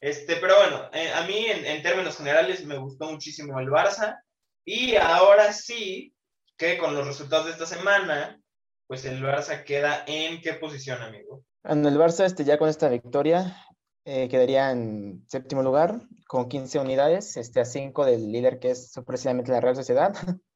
Este, 0.00 0.36
pero 0.36 0.56
bueno, 0.56 0.88
eh, 0.94 1.12
a 1.12 1.26
mí 1.26 1.46
en, 1.46 1.66
en, 1.66 1.82
términos 1.82 2.16
generales 2.16 2.64
me 2.64 2.78
gustó 2.78 3.10
muchísimo 3.10 3.60
el 3.60 3.68
Barça 3.68 4.18
y 4.64 4.96
ahora 4.96 5.52
sí 5.52 6.14
que 6.56 6.78
con 6.78 6.94
los 6.94 7.06
resultados 7.06 7.46
de 7.46 7.52
esta 7.52 7.66
semana, 7.66 8.40
pues 8.86 9.04
el 9.04 9.22
Barça 9.22 9.62
queda 9.64 10.04
en 10.06 10.40
qué 10.40 10.54
posición, 10.54 11.02
amigo. 11.02 11.44
En 11.64 11.84
el 11.84 11.98
Barça, 11.98 12.24
este, 12.24 12.44
ya 12.44 12.58
con 12.58 12.68
esta 12.68 12.88
victoria, 12.88 13.56
eh, 14.04 14.28
quedaría 14.28 14.70
en 14.70 15.24
séptimo 15.28 15.62
lugar 15.62 16.00
con 16.26 16.48
15 16.48 16.78
unidades, 16.78 17.36
este, 17.36 17.60
a 17.60 17.64
5 17.64 18.06
del 18.06 18.32
líder 18.32 18.58
que 18.58 18.70
es 18.70 18.92
precisamente 19.06 19.52
la 19.52 19.60
Real 19.60 19.76
Sociedad. 19.76 20.14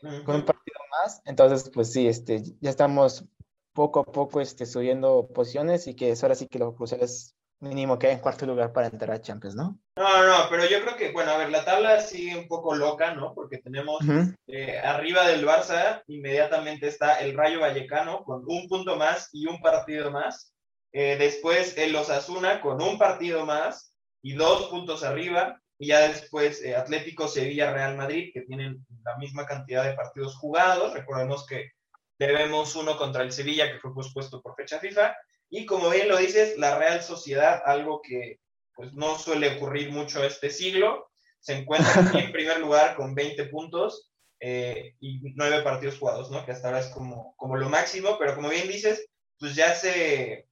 con 0.00 0.36
un 0.36 0.44
partido 0.44 0.78
más. 0.90 1.20
Entonces, 1.24 1.70
pues 1.72 1.92
sí, 1.92 2.06
este, 2.08 2.42
ya 2.60 2.70
estamos 2.70 3.24
poco 3.72 4.00
a 4.00 4.04
poco 4.04 4.40
este, 4.40 4.66
subiendo 4.66 5.28
posiciones 5.28 5.86
y 5.86 5.94
que 5.94 6.10
es 6.10 6.22
ahora 6.22 6.34
sí 6.34 6.48
que 6.48 6.58
lo 6.58 6.74
crucial 6.74 7.02
es 7.02 7.36
mínimo 7.60 7.98
que 7.98 8.08
hay 8.08 8.14
en 8.14 8.20
cuarto 8.20 8.46
lugar 8.46 8.72
para 8.72 8.88
entrar 8.88 9.12
a 9.12 9.20
Champions, 9.20 9.54
¿no? 9.54 9.78
No, 9.96 10.26
no, 10.26 10.48
pero 10.50 10.66
yo 10.66 10.80
creo 10.82 10.96
que, 10.96 11.12
bueno, 11.12 11.32
a 11.32 11.38
ver, 11.38 11.50
la 11.50 11.64
tabla 11.64 12.00
sigue 12.00 12.36
un 12.36 12.48
poco 12.48 12.74
loca, 12.74 13.14
¿no? 13.14 13.34
Porque 13.34 13.58
tenemos 13.58 14.00
eh, 14.46 14.78
arriba 14.78 15.26
del 15.26 15.46
Barça, 15.46 16.02
inmediatamente 16.06 16.88
está 16.88 17.20
el 17.20 17.36
Rayo 17.36 17.60
Vallecano 17.60 18.24
con 18.24 18.44
un 18.46 18.68
punto 18.68 18.96
más 18.96 19.30
y 19.32 19.46
un 19.46 19.60
partido 19.60 20.10
más. 20.10 20.52
Eh, 20.92 21.16
después 21.18 21.76
el 21.78 21.94
Osasuna 21.96 22.60
con 22.60 22.80
un 22.82 22.98
partido 22.98 23.44
más 23.44 23.94
y 24.22 24.34
dos 24.34 24.68
puntos 24.68 25.02
arriba 25.02 25.60
y 25.78 25.88
ya 25.88 26.08
después 26.08 26.62
eh, 26.62 26.74
Atlético, 26.74 27.28
Sevilla, 27.28 27.72
Real 27.72 27.96
Madrid, 27.96 28.30
que 28.32 28.42
tienen 28.42 28.86
la 29.04 29.16
misma 29.18 29.46
cantidad 29.46 29.84
de 29.84 29.94
partidos 29.94 30.36
jugados. 30.36 30.94
Recordemos 30.94 31.46
que 31.46 31.72
debemos 32.18 32.74
uno 32.76 32.96
contra 32.96 33.22
el 33.22 33.32
Sevilla, 33.32 33.70
que 33.70 33.78
fue 33.78 33.94
pospuesto 33.94 34.40
por 34.40 34.54
fecha 34.56 34.78
FIFA. 34.78 35.14
Y 35.50 35.66
como 35.66 35.90
bien 35.90 36.08
lo 36.08 36.16
dices, 36.16 36.56
la 36.58 36.78
Real 36.78 37.02
Sociedad, 37.02 37.62
algo 37.66 38.00
que 38.02 38.40
pues, 38.74 38.94
no 38.94 39.18
suele 39.18 39.56
ocurrir 39.56 39.90
mucho 39.90 40.24
este 40.24 40.50
siglo, 40.50 41.10
se 41.40 41.54
encuentra 41.54 41.92
en 42.14 42.32
primer 42.32 42.58
lugar 42.60 42.96
con 42.96 43.14
20 43.14 43.46
puntos 43.46 44.10
eh, 44.40 44.94
y 45.00 45.20
9 45.34 45.62
partidos 45.62 45.98
jugados, 45.98 46.30
¿no? 46.30 46.44
Que 46.44 46.52
hasta 46.52 46.68
ahora 46.68 46.80
es 46.80 46.88
como, 46.88 47.34
como 47.36 47.56
lo 47.56 47.68
máximo, 47.68 48.16
pero 48.18 48.34
como 48.34 48.48
bien 48.48 48.68
dices, 48.68 49.06
pues 49.38 49.54
ya 49.54 49.74
se, 49.74 50.48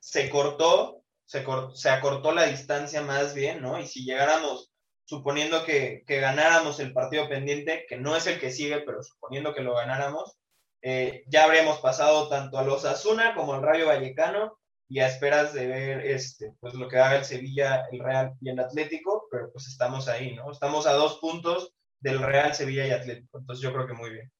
se 0.00 0.28
cortó, 0.28 1.03
se, 1.26 1.44
se 1.74 1.90
acortó 1.90 2.32
la 2.32 2.46
distancia 2.46 3.02
más 3.02 3.34
bien, 3.34 3.62
¿no? 3.62 3.78
Y 3.80 3.86
si 3.86 4.04
llegáramos, 4.04 4.72
suponiendo 5.04 5.64
que, 5.64 6.02
que, 6.06 6.20
ganáramos 6.20 6.80
el 6.80 6.92
partido 6.92 7.28
pendiente, 7.28 7.84
que 7.88 7.96
no 7.96 8.16
es 8.16 8.26
el 8.26 8.38
que 8.40 8.50
sigue, 8.50 8.80
pero 8.80 9.02
suponiendo 9.02 9.54
que 9.54 9.62
lo 9.62 9.74
ganáramos, 9.74 10.36
eh, 10.82 11.24
ya 11.28 11.44
habríamos 11.44 11.78
pasado 11.78 12.28
tanto 12.28 12.58
a 12.58 12.64
los 12.64 12.84
Asuna 12.84 13.34
como 13.34 13.54
al 13.54 13.62
Rayo 13.62 13.86
Vallecano 13.86 14.58
y 14.86 15.00
a 15.00 15.06
esperas 15.06 15.54
de 15.54 15.66
ver 15.66 16.06
este, 16.06 16.52
pues 16.60 16.74
lo 16.74 16.88
que 16.88 16.98
haga 16.98 17.16
el 17.16 17.24
Sevilla, 17.24 17.86
el 17.90 18.00
Real 18.00 18.34
y 18.40 18.50
el 18.50 18.60
Atlético, 18.60 19.26
pero 19.30 19.50
pues 19.50 19.66
estamos 19.66 20.08
ahí, 20.08 20.34
¿no? 20.34 20.52
Estamos 20.52 20.86
a 20.86 20.92
dos 20.92 21.18
puntos 21.20 21.72
del 22.00 22.20
Real, 22.20 22.54
Sevilla 22.54 22.86
y 22.86 22.90
Atlético, 22.90 23.38
entonces 23.38 23.62
yo 23.62 23.72
creo 23.72 23.86
que 23.86 23.94
muy 23.94 24.10
bien. 24.10 24.30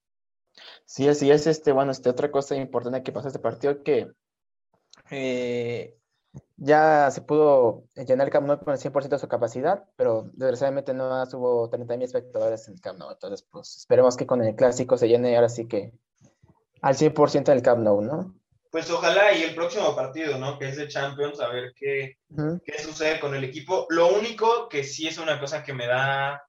Sí, 0.85 1.07
así 1.07 1.31
es, 1.31 1.47
este, 1.47 1.71
bueno, 1.71 1.91
este, 1.91 2.09
otra 2.09 2.29
cosa 2.29 2.55
importante 2.55 3.01
que 3.01 3.11
pasó 3.11 3.27
este 3.27 3.39
partido 3.39 3.81
que 3.83 4.07
eh, 5.09 5.97
ya 6.57 7.09
se 7.11 7.21
pudo 7.21 7.83
llenar 7.95 8.27
el 8.27 8.33
Camp 8.33 8.47
Nou 8.47 8.59
con 8.59 8.73
el 8.73 8.79
100% 8.79 9.09
de 9.09 9.19
su 9.19 9.27
capacidad, 9.27 9.85
pero 9.95 10.29
desgraciadamente 10.33 10.93
no 10.93 11.23
hubo 11.33 11.69
30.000 11.69 12.03
espectadores 12.03 12.67
en 12.67 12.75
el 12.75 12.81
Camp 12.81 12.99
Nou, 12.99 13.11
entonces 13.11 13.45
pues 13.51 13.77
esperemos 13.77 14.15
que 14.17 14.25
con 14.25 14.43
el 14.43 14.55
clásico 14.55 14.97
se 14.97 15.07
llene 15.07 15.35
ahora 15.35 15.49
sí 15.49 15.67
que 15.67 15.93
al 16.81 16.95
100% 16.95 17.45
del 17.45 17.61
Camp 17.61 17.81
Nou, 17.81 18.01
¿no? 18.01 18.35
Pues 18.71 18.89
ojalá 18.91 19.33
y 19.33 19.43
el 19.43 19.55
próximo 19.55 19.95
partido, 19.95 20.37
¿no? 20.37 20.59
Que 20.59 20.69
es 20.69 20.75
de 20.75 20.87
Champions, 20.87 21.39
a 21.39 21.47
ver 21.47 21.73
qué, 21.75 22.17
qué 22.65 22.79
sucede 22.79 23.21
con 23.21 23.33
el 23.33 23.45
equipo. 23.45 23.87
Lo 23.89 24.13
único 24.13 24.67
que 24.67 24.83
sí 24.83 25.07
es 25.07 25.17
una 25.17 25.39
cosa 25.39 25.63
que 25.63 25.73
me 25.73 25.87
da 25.87 26.45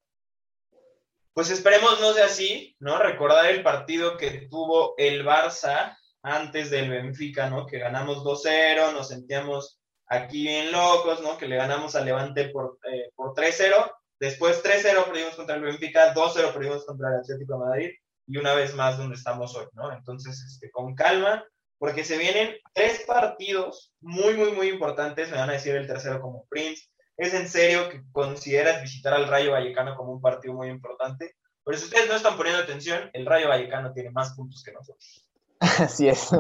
pues 1.37 1.51
esperemos 1.51 2.01
no 2.01 2.15
sea 2.15 2.25
así, 2.25 2.75
¿no? 2.81 2.99
Recordar 2.99 3.45
el 3.45 3.63
partido 3.63 4.17
que 4.17 4.49
tuvo 4.51 4.95
el 4.97 5.23
Barça 5.23 5.95
antes 6.27 6.71
del 6.71 6.91
Benfica, 6.91 7.49
¿no? 7.49 7.67
Que 7.67 7.79
ganamos 7.79 8.25
2-0, 8.25 8.93
nos 8.93 9.09
sentíamos 9.09 9.81
aquí 10.07 10.43
bien 10.43 10.73
locos, 10.73 11.23
¿no? 11.23 11.39
Que 11.39 11.47
le 11.47 11.57
ganamos 11.57 11.95
al 11.95 12.05
Levante 12.05 12.49
por, 12.49 12.79
eh, 12.91 13.11
por 13.15 13.33
3-0, 13.33 13.91
después 14.19 14.63
3-0 14.63 15.05
perdimos 15.07 15.37
contra 15.37 15.57
el 15.57 15.63
Benfica, 15.63 16.13
2-0 16.13 16.53
perdimos 16.53 16.85
contra 16.85 17.11
el 17.11 17.21
Atlético 17.21 17.55
de 17.55 17.59
Madrid 17.59 17.91
y 18.27 18.39
una 18.39 18.55
vez 18.55 18.75
más 18.75 18.99
donde 18.99 19.15
estamos 19.15 19.55
hoy, 19.57 19.67
¿no? 19.73 19.93
Entonces, 19.93 20.43
este, 20.43 20.71
con 20.71 20.95
calma, 20.97 21.45
porque 21.79 22.05
se 22.05 22.19
vienen 22.19 22.57
tres 22.73 23.05
partidos 23.07 23.95
muy, 24.01 24.35
muy, 24.35 24.53
muy 24.53 24.69
importantes, 24.69 25.31
me 25.31 25.37
van 25.37 25.51
a 25.51 25.55
decir 25.55 25.77
el 25.77 25.87
tercero 25.87 26.21
como 26.21 26.47
Prince, 26.49 26.89
¿Es 27.17 27.33
en 27.33 27.49
serio 27.49 27.89
que 27.89 28.03
consideras 28.13 28.83
visitar 28.83 29.15
al 29.15 29.27
Rayo 29.27 29.53
Vallecano 29.53 29.97
como 29.97 30.13
un 30.13 30.21
partido 30.21 30.53
muy 30.53 30.69
importante? 30.69 31.35
Pero 31.65 31.79
si 31.79 31.85
ustedes 31.85 32.09
no 32.09 32.15
están 32.15 32.37
poniendo 32.37 32.63
atención, 32.63 33.09
el 33.15 33.25
Rayo 33.25 33.49
Vallecano 33.49 33.95
tiene 33.95 34.11
más 34.11 34.35
puntos 34.35 34.63
que 34.63 34.73
nosotros. 34.73 35.26
Así 35.61 36.09
es. 36.09 36.31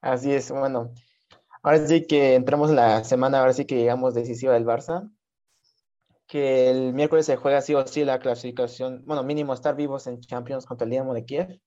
Así 0.00 0.32
es. 0.32 0.50
Bueno, 0.50 0.92
ahora 1.62 1.86
sí 1.86 2.06
que 2.06 2.34
entramos 2.34 2.70
en 2.70 2.76
la 2.76 3.04
semana, 3.04 3.40
ahora 3.40 3.52
sí 3.52 3.66
que 3.66 3.76
llegamos 3.76 4.14
decisiva 4.14 4.54
del 4.54 4.66
Barça. 4.66 5.10
Que 6.26 6.70
el 6.70 6.94
miércoles 6.94 7.26
se 7.26 7.36
juega 7.36 7.60
sí 7.60 7.74
o 7.74 7.86
sí 7.86 8.04
la 8.04 8.18
clasificación, 8.18 9.04
bueno, 9.06 9.22
mínimo 9.22 9.52
estar 9.52 9.76
vivos 9.76 10.06
en 10.06 10.20
Champions 10.20 10.64
contra 10.66 10.84
el 10.84 10.90
Dinamo 10.90 11.14
de 11.14 11.24
Kiev. 11.24 11.60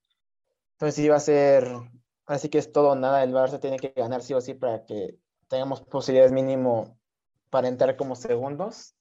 Entonces 0.74 0.96
sí 0.96 1.10
va 1.10 1.18
a 1.18 1.20
ser, 1.20 1.68
así 2.26 2.50
que 2.50 2.58
es 2.60 2.72
todo 2.72 2.90
o 2.92 2.96
nada, 2.96 3.24
el 3.24 3.34
Barça 3.34 3.60
tiene 3.60 3.78
que 3.80 3.94
ganar 3.96 4.22
sí 4.24 4.34
o 4.34 4.42
sí 4.42 4.56
para 4.56 4.86
que 4.86 5.20
tengamos 5.48 5.82
posibilidades 5.82 6.32
mínimo 6.34 7.00
para 7.50 7.68
entrar 7.68 7.98
como 7.98 8.16
segundos. 8.16 8.96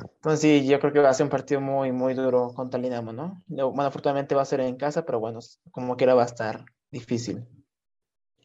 Entonces 0.00 0.40
sí, 0.40 0.66
yo 0.66 0.80
creo 0.80 0.92
que 0.92 1.00
va 1.00 1.10
a 1.10 1.14
ser 1.14 1.24
un 1.24 1.30
partido 1.30 1.60
muy, 1.60 1.92
muy 1.92 2.14
duro 2.14 2.52
contra 2.54 2.78
el 2.78 2.84
Dinamo, 2.84 3.12
¿no? 3.12 3.42
Bueno, 3.48 3.82
afortunadamente 3.84 4.34
va 4.34 4.42
a 4.42 4.44
ser 4.46 4.60
en 4.60 4.76
casa, 4.76 5.04
pero 5.04 5.20
bueno, 5.20 5.40
como 5.72 5.96
quiera 5.96 6.14
va 6.14 6.22
a 6.22 6.26
estar 6.26 6.64
difícil. 6.90 7.46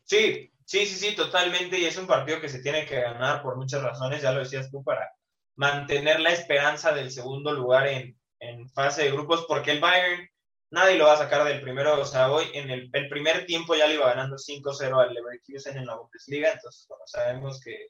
Sí, 0.03 0.51
sí, 0.65 0.85
sí, 0.85 0.95
sí, 0.95 1.15
totalmente. 1.15 1.79
Y 1.79 1.85
es 1.85 1.97
un 1.97 2.07
partido 2.07 2.39
que 2.39 2.49
se 2.49 2.59
tiene 2.59 2.85
que 2.85 3.01
ganar 3.01 3.41
por 3.41 3.55
muchas 3.55 3.81
razones, 3.81 4.21
ya 4.21 4.31
lo 4.31 4.39
decías 4.39 4.69
tú, 4.71 4.83
para 4.83 5.11
mantener 5.55 6.19
la 6.19 6.31
esperanza 6.31 6.93
del 6.93 7.11
segundo 7.11 7.53
lugar 7.53 7.87
en, 7.87 8.19
en 8.39 8.69
fase 8.69 9.03
de 9.03 9.11
grupos, 9.11 9.45
porque 9.47 9.71
el 9.71 9.79
Bayern 9.79 10.29
nadie 10.71 10.97
lo 10.97 11.05
va 11.05 11.13
a 11.13 11.17
sacar 11.17 11.43
del 11.45 11.61
primero. 11.61 11.99
O 11.99 12.05
sea, 12.05 12.31
hoy 12.31 12.45
en 12.53 12.69
el, 12.69 12.89
el 12.93 13.09
primer 13.09 13.45
tiempo 13.45 13.75
ya 13.75 13.87
le 13.87 13.95
iba 13.95 14.07
ganando 14.07 14.35
5-0 14.35 15.01
al 15.01 15.13
Leverkusen 15.13 15.77
en 15.77 15.85
la 15.85 15.95
Bundesliga, 15.95 16.51
entonces, 16.51 16.85
bueno, 16.87 17.03
sabemos 17.07 17.59
que 17.61 17.89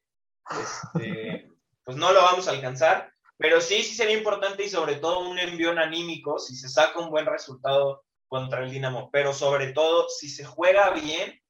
este, 0.62 1.50
pues 1.84 1.98
no 1.98 2.12
lo 2.12 2.22
vamos 2.22 2.48
a 2.48 2.52
alcanzar, 2.52 3.12
pero 3.38 3.60
sí, 3.62 3.84
sí 3.84 3.96
sería 3.96 4.18
importante 4.18 4.64
y 4.64 4.70
sobre 4.70 4.96
todo 4.96 5.28
un 5.28 5.40
envión 5.40 5.80
anímico 5.80 6.40
si 6.40 6.56
se 6.56 6.70
saca 6.70 7.00
un 7.00 7.10
buen 7.10 7.26
resultado 7.26 8.06
contra 8.27 8.63
el 8.63 8.72
Dinamo, 8.72 9.10
pero 9.12 9.34
sobre 9.34 9.72
todo 9.74 10.08
si 10.10 10.29
se 10.29 10.46
juega 10.46 10.91
bien, 10.91 11.41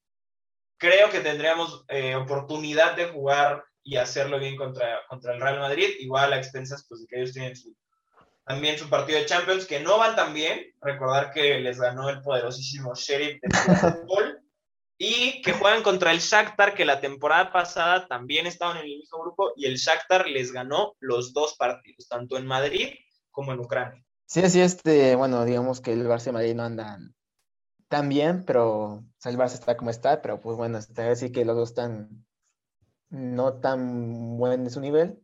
creo 0.78 1.10
que 1.10 1.22
tendríamos 1.22 1.86
eh, 1.88 2.16
oportunidad 2.16 2.96
de 2.96 3.06
jugar 3.06 3.64
y 3.84 3.98
hacerlo 3.98 4.40
bien 4.40 4.56
contra, 4.56 5.02
contra 5.08 5.34
el 5.34 5.42
Real 5.42 5.60
Madrid, 5.60 5.90
igual 6.00 6.34
a 6.34 6.38
expensas 6.38 6.86
pues, 6.88 7.02
de 7.02 7.08
que 7.08 7.18
ellos 7.18 7.34
tienen 7.34 7.54
también 8.46 8.78
su 8.78 8.90
partido 8.90 9.20
de 9.20 9.26
Champions, 9.26 9.66
que 9.66 9.80
no 9.80 9.98
van 9.98 10.16
tan 10.16 10.34
bien, 10.34 10.74
recordar 10.82 11.32
que 11.32 11.60
les 11.60 11.80
ganó 11.80 12.10
el 12.10 12.22
poderosísimo 12.22 12.94
Sheriff 12.94 13.40
de 13.42 13.76
fútbol, 13.76 14.46
y 14.98 15.42
que 15.42 15.54
juegan 15.54 15.84
contra 15.84 16.12
el 16.12 16.20
Shakhtar, 16.20 16.74
que 16.74 16.86
la 16.86 17.02
temporada 17.02 17.52
pasada 17.52 18.08
también 18.08 18.48
estaban 18.48 18.78
en 18.78 18.84
el 18.84 18.98
mismo 18.98 19.20
grupo 19.20 19.52
y 19.56 19.66
el 19.66 19.76
Shakhtar 19.76 20.28
les 20.28 20.52
ganó 20.52 20.96
los 21.00 21.34
dos 21.34 21.56
partidos, 21.58 22.08
tanto 22.08 22.38
en 22.38 22.46
Madrid 22.46 22.94
como 23.32 23.52
en 23.52 23.60
Ucrania. 23.60 24.05
Sí, 24.26 24.42
así 24.42 24.62
este, 24.62 25.16
bueno, 25.16 25.46
digamos 25.46 25.82
que 25.82 25.94
el 25.94 26.08
Barça 26.08 26.30
y 26.30 26.32
Madrid 26.32 26.56
no 26.56 26.64
andan 26.64 27.16
tan 27.88 28.10
bien, 28.10 28.44
pero 28.46 29.04
el 29.24 29.38
Barça 29.38 29.54
está 29.54 29.78
como 29.78 29.92
está, 29.92 30.22
pero 30.22 30.42
pues 30.42 30.58
bueno, 30.58 30.78
está 30.78 31.10
así 31.12 31.32
que 31.32 31.46
los 31.46 31.56
dos 31.56 31.70
están 31.70 32.26
no 33.10 33.60
tan 33.60 34.38
buen 34.38 34.64
en 34.64 34.72
su 34.72 34.82
nivel, 34.82 35.22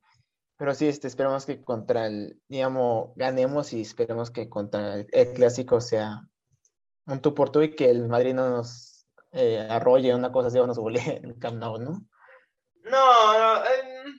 pero 0.57 0.75
sí, 0.75 0.87
este, 0.87 1.07
esperamos 1.07 1.45
que 1.45 1.63
contra 1.63 2.05
el, 2.05 2.39
digamos, 2.47 3.11
ganemos 3.15 3.73
y 3.73 3.81
esperemos 3.81 4.29
que 4.29 4.47
contra 4.49 4.95
el, 4.95 5.07
el 5.11 5.33
clásico 5.33 5.81
sea 5.81 6.21
un 7.07 7.21
tú 7.21 7.33
por 7.33 7.51
tú 7.51 7.61
y 7.61 7.75
que 7.75 7.89
el 7.89 8.07
Madrid 8.07 8.33
no 8.33 8.49
nos 8.49 9.07
eh, 9.31 9.65
arrolle, 9.69 10.13
una 10.13 10.31
cosa 10.31 10.49
así, 10.49 10.59
o 10.59 10.67
nos 10.67 10.77
en 10.77 11.25
el 11.25 11.39
Camp 11.39 11.57
¿no? 11.57 11.79
No, 11.79 13.65
em, 13.65 14.17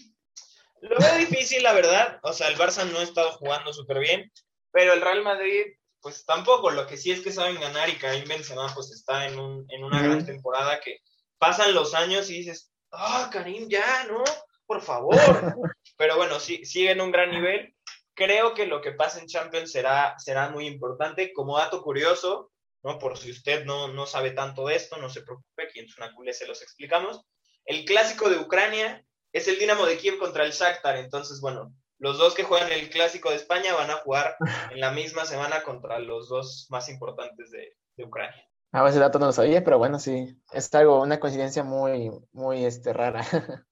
lo 0.80 0.98
veo 0.98 1.16
difícil, 1.18 1.62
la 1.62 1.72
verdad. 1.72 2.18
O 2.22 2.32
sea, 2.32 2.48
el 2.48 2.56
Barça 2.56 2.90
no 2.90 2.98
ha 2.98 3.02
estado 3.02 3.32
jugando 3.32 3.72
súper 3.72 3.98
bien, 3.98 4.32
pero 4.72 4.94
el 4.94 5.00
Real 5.00 5.22
Madrid, 5.22 5.64
pues 6.00 6.24
tampoco. 6.24 6.70
Lo 6.70 6.86
que 6.86 6.96
sí 6.96 7.12
es 7.12 7.20
que 7.20 7.32
saben 7.32 7.60
ganar 7.60 7.88
y 7.88 7.96
Karim 7.96 8.26
Benzema, 8.26 8.72
pues 8.74 8.90
está 8.90 9.26
en, 9.26 9.38
un, 9.38 9.64
en 9.68 9.84
una 9.84 10.02
gran 10.02 10.26
temporada 10.26 10.80
que 10.80 10.98
pasan 11.38 11.74
los 11.74 11.94
años 11.94 12.28
y 12.30 12.38
dices, 12.38 12.72
ah, 12.90 13.30
Karim, 13.32 13.68
ya, 13.68 14.04
¿no? 14.04 14.24
Por 14.66 14.80
favor. 14.80 15.14
pero 15.96 16.16
bueno, 16.16 16.40
sí, 16.40 16.64
sigue 16.64 16.90
en 16.90 17.00
un 17.00 17.12
gran 17.12 17.30
nivel. 17.30 17.74
Creo 18.14 18.54
que 18.54 18.66
lo 18.66 18.80
que 18.80 18.92
pasa 18.92 19.20
en 19.20 19.26
Champions 19.26 19.70
será, 19.70 20.18
será 20.18 20.50
muy 20.50 20.66
importante. 20.66 21.32
Como 21.32 21.58
dato 21.58 21.82
curioso, 21.82 22.50
¿no? 22.82 22.98
Por 22.98 23.18
si 23.18 23.30
usted 23.30 23.64
no, 23.64 23.88
no 23.88 24.06
sabe 24.06 24.32
tanto 24.32 24.66
de 24.66 24.76
esto, 24.76 24.96
no 24.96 25.08
se 25.08 25.22
preocupe, 25.22 25.62
aquí 25.62 25.80
en 25.80 25.88
Sunacule 25.88 26.32
se 26.32 26.46
los 26.46 26.62
explicamos. 26.62 27.22
El 27.64 27.84
clásico 27.84 28.28
de 28.28 28.38
Ucrania 28.38 29.04
es 29.32 29.48
el 29.48 29.58
Dinamo 29.58 29.86
de 29.86 29.96
Kiev 29.98 30.18
contra 30.18 30.44
el 30.44 30.52
Shakhtar, 30.52 30.96
entonces, 30.96 31.40
bueno, 31.40 31.72
los 32.02 32.18
dos 32.18 32.34
que 32.34 32.42
juegan 32.42 32.72
el 32.72 32.90
clásico 32.90 33.30
de 33.30 33.36
España 33.36 33.74
van 33.74 33.88
a 33.88 33.98
jugar 33.98 34.36
en 34.72 34.80
la 34.80 34.90
misma 34.90 35.24
semana 35.24 35.62
contra 35.62 36.00
los 36.00 36.28
dos 36.28 36.66
más 36.68 36.88
importantes 36.88 37.52
de, 37.52 37.76
de 37.96 38.04
Ucrania. 38.04 38.44
Ah, 38.72 38.88
ese 38.88 38.98
dato 38.98 39.20
no 39.20 39.26
lo 39.26 39.32
sabía, 39.32 39.62
pero 39.62 39.78
bueno, 39.78 40.00
sí, 40.00 40.36
es 40.52 40.74
algo, 40.74 41.00
una 41.00 41.20
coincidencia 41.20 41.62
muy, 41.62 42.10
muy 42.32 42.64
este, 42.64 42.92
rara. 42.92 43.24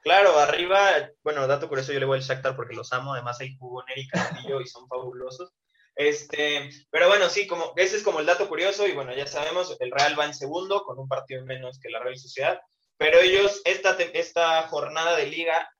Claro, 0.00 0.38
arriba, 0.38 0.78
bueno, 1.22 1.46
dato 1.46 1.66
curioso, 1.66 1.90
yo 1.90 1.98
le 1.98 2.04
voy 2.04 2.18
al 2.18 2.22
Shakhtar 2.22 2.54
porque 2.56 2.74
los 2.74 2.92
amo, 2.92 3.14
además 3.14 3.40
hay 3.40 3.56
jugó 3.56 3.82
Neri 3.84 4.06
Castillo 4.06 4.60
y 4.60 4.66
son 4.66 4.86
fabulosos. 4.86 5.54
Este, 5.94 6.68
pero 6.90 7.08
bueno, 7.08 7.30
sí, 7.30 7.46
como, 7.46 7.72
ese 7.76 7.96
es 7.96 8.02
como 8.02 8.20
el 8.20 8.26
dato 8.26 8.46
curioso 8.46 8.86
y 8.86 8.92
bueno, 8.92 9.14
ya 9.14 9.26
sabemos, 9.26 9.74
el 9.80 9.90
Real 9.90 10.20
va 10.20 10.26
en 10.26 10.34
segundo 10.34 10.84
con 10.84 10.98
un 10.98 11.08
partido 11.08 11.42
menos 11.46 11.80
que 11.80 11.88
la 11.88 12.00
Real 12.00 12.18
Sociedad, 12.18 12.60
pero 12.98 13.18
ellos, 13.18 13.62
esta, 13.64 13.96
esta 14.12 14.68
jornada 14.68 15.16
de 15.16 15.24
liga 15.24 15.73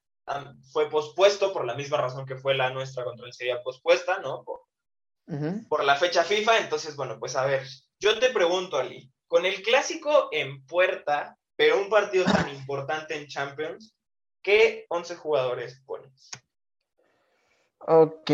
fue 0.72 0.88
pospuesto 0.88 1.52
por 1.52 1.64
la 1.64 1.74
misma 1.74 1.98
razón 1.98 2.26
que 2.26 2.36
fue 2.36 2.54
la 2.54 2.70
nuestra 2.70 3.04
contra 3.04 3.26
el 3.26 3.32
Sevilla 3.32 3.62
pospuesta, 3.62 4.18
¿no? 4.20 4.44
Por, 4.44 4.60
por 5.68 5.84
la 5.84 5.96
fecha 5.96 6.24
FIFA, 6.24 6.58
entonces 6.58 6.96
bueno, 6.96 7.18
pues 7.18 7.36
a 7.36 7.46
ver, 7.46 7.62
yo 7.98 8.18
te 8.18 8.30
pregunto, 8.30 8.76
Ali, 8.76 9.12
con 9.26 9.46
el 9.46 9.62
clásico 9.62 10.28
en 10.32 10.64
puerta, 10.66 11.38
pero 11.56 11.80
un 11.80 11.88
partido 11.88 12.24
tan 12.24 12.48
importante 12.54 13.16
en 13.16 13.26
Champions, 13.26 13.96
¿qué 14.42 14.86
11 14.88 15.16
jugadores 15.16 15.82
pones? 15.86 16.30
Ok. 17.86 18.30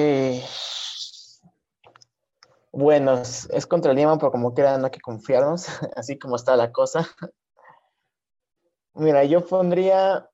Bueno, 2.73 3.20
es 3.20 3.66
contra 3.66 3.90
el 3.90 3.97
Lima, 3.97 4.16
pero 4.16 4.30
como 4.30 4.54
quiera 4.54 4.78
no 4.78 4.87
hay 4.87 4.90
que 4.92 5.00
confiarnos, 5.00 5.66
así 5.97 6.18
como 6.18 6.37
está 6.37 6.56
la 6.56 6.70
cosa. 6.70 7.09
Mira, 8.94 9.25
yo 9.25 9.44
pondría 9.44 10.28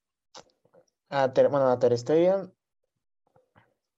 a 1.08 1.32
Ter, 1.32 1.48
bueno, 1.48 1.68
a 1.70 1.78
Ter 1.78 1.96
Stegen 1.98 2.52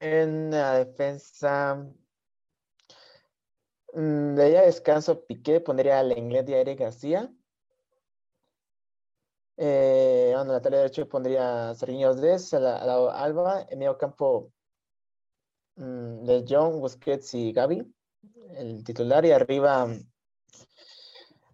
en 0.00 0.50
la 0.50 0.74
defensa. 0.84 1.86
mm, 3.92 4.34
De 4.34 4.48
ella 4.48 4.62
descanso 4.62 5.24
Piqué, 5.26 5.60
pondría 5.60 6.00
al 6.00 6.16
inglés 6.16 6.46
de 6.46 6.60
Eric 6.60 6.80
García. 6.80 7.32
Eh, 9.56 10.30
bueno, 10.36 10.52
lateral 10.52 10.82
derecho 10.82 11.08
pondría 11.08 11.70
a 11.70 11.74
Serginho 11.74 12.14
Dez, 12.14 12.54
a 12.54 12.60
la, 12.60 12.84
la 12.84 13.10
Alba, 13.12 13.66
en 13.68 13.78
medio 13.80 13.98
campo 13.98 14.52
mm, 15.76 16.24
de 16.24 16.44
John, 16.48 16.80
Busquets 16.80 17.34
y 17.34 17.52
Gaby, 17.52 17.92
el 18.50 18.84
titular, 18.84 19.24
y 19.24 19.32
arriba 19.32 19.88